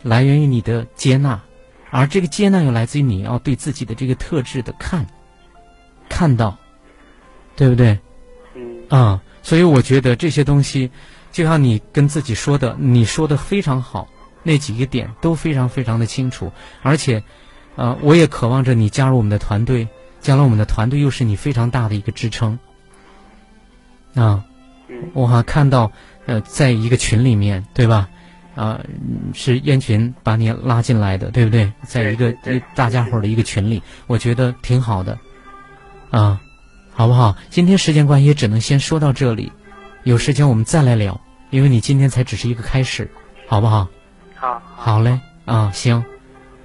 [0.03, 1.41] 来源于你的接纳。
[1.89, 5.07] 而这个接纳又来自于你要对自己的这个特质的看，
[6.09, 6.57] 看到，
[7.55, 7.97] 对不对？
[8.55, 8.83] 嗯。
[8.89, 10.91] 啊，所以我觉得这些东西，
[11.31, 14.09] 就像你跟自己说的，你说的非常好，
[14.43, 16.51] 那几个点都非常非常的清楚。
[16.81, 17.23] 而且，
[17.77, 19.87] 啊，我也渴望着你加入我们的团队，
[20.19, 22.59] 将来我们的团队又是你非常大的一个支撑。
[24.15, 24.43] 啊，
[25.13, 25.93] 我还看到，
[26.25, 28.09] 呃，在一个群里面，对吧？
[28.53, 28.81] 啊，
[29.33, 31.71] 是燕群把你拉进来的，对不对？
[31.85, 32.35] 在一个
[32.75, 35.17] 大家伙的一个群里，我觉得挺好的，
[36.11, 36.41] 啊，
[36.97, 37.37] 好不好？
[37.51, 39.51] 今天时间关系，也只能先说到这里，
[40.01, 41.21] 有时间我们再来聊，
[41.51, 43.07] 因为你今天才只是一个开始，
[43.47, 43.87] 好不好？
[44.33, 46.03] 好，好嘞，啊，行，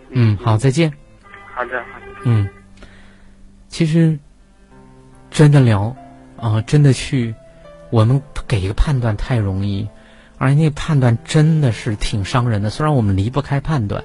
[0.09, 0.91] 嗯，好，再见。
[1.55, 1.85] 好的，
[2.25, 2.49] 嗯，
[3.69, 4.19] 其实
[5.31, 5.95] 真的聊，
[6.39, 7.35] 啊，真的去，
[7.91, 9.87] 我们给一个判断太容易。
[10.39, 14.03] 而那个判断真的是挺伤人的，虽然我们离不开判断，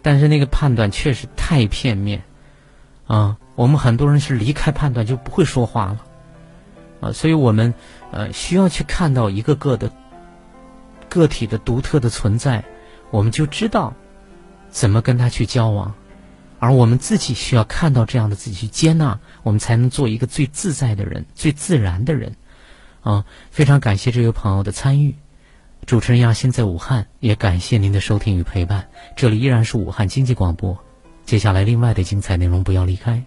[0.00, 2.22] 但是那个判断确实太片面，
[3.06, 6.00] 啊，我们很多人是离开判断就不会说话了，
[7.02, 7.74] 啊，所以我们
[8.10, 9.92] 呃需要去看到一个个的
[11.10, 12.64] 个体的独特的存在，
[13.10, 13.92] 我们就知道
[14.70, 15.92] 怎么跟他去交往，
[16.58, 22.36] 而我们自己需要看到这样的自己去接纳，我们才能做一个最自在的人、最自然的人，
[23.02, 25.16] 啊，非常感谢这位朋友的参与。
[25.84, 28.88] 主持人亚欣在武汉，也感谢您的收听与陪伴。
[29.16, 30.82] 这里依然是武汉经济广播，
[31.30, 33.22] 接下来另外的精彩内容不要离开。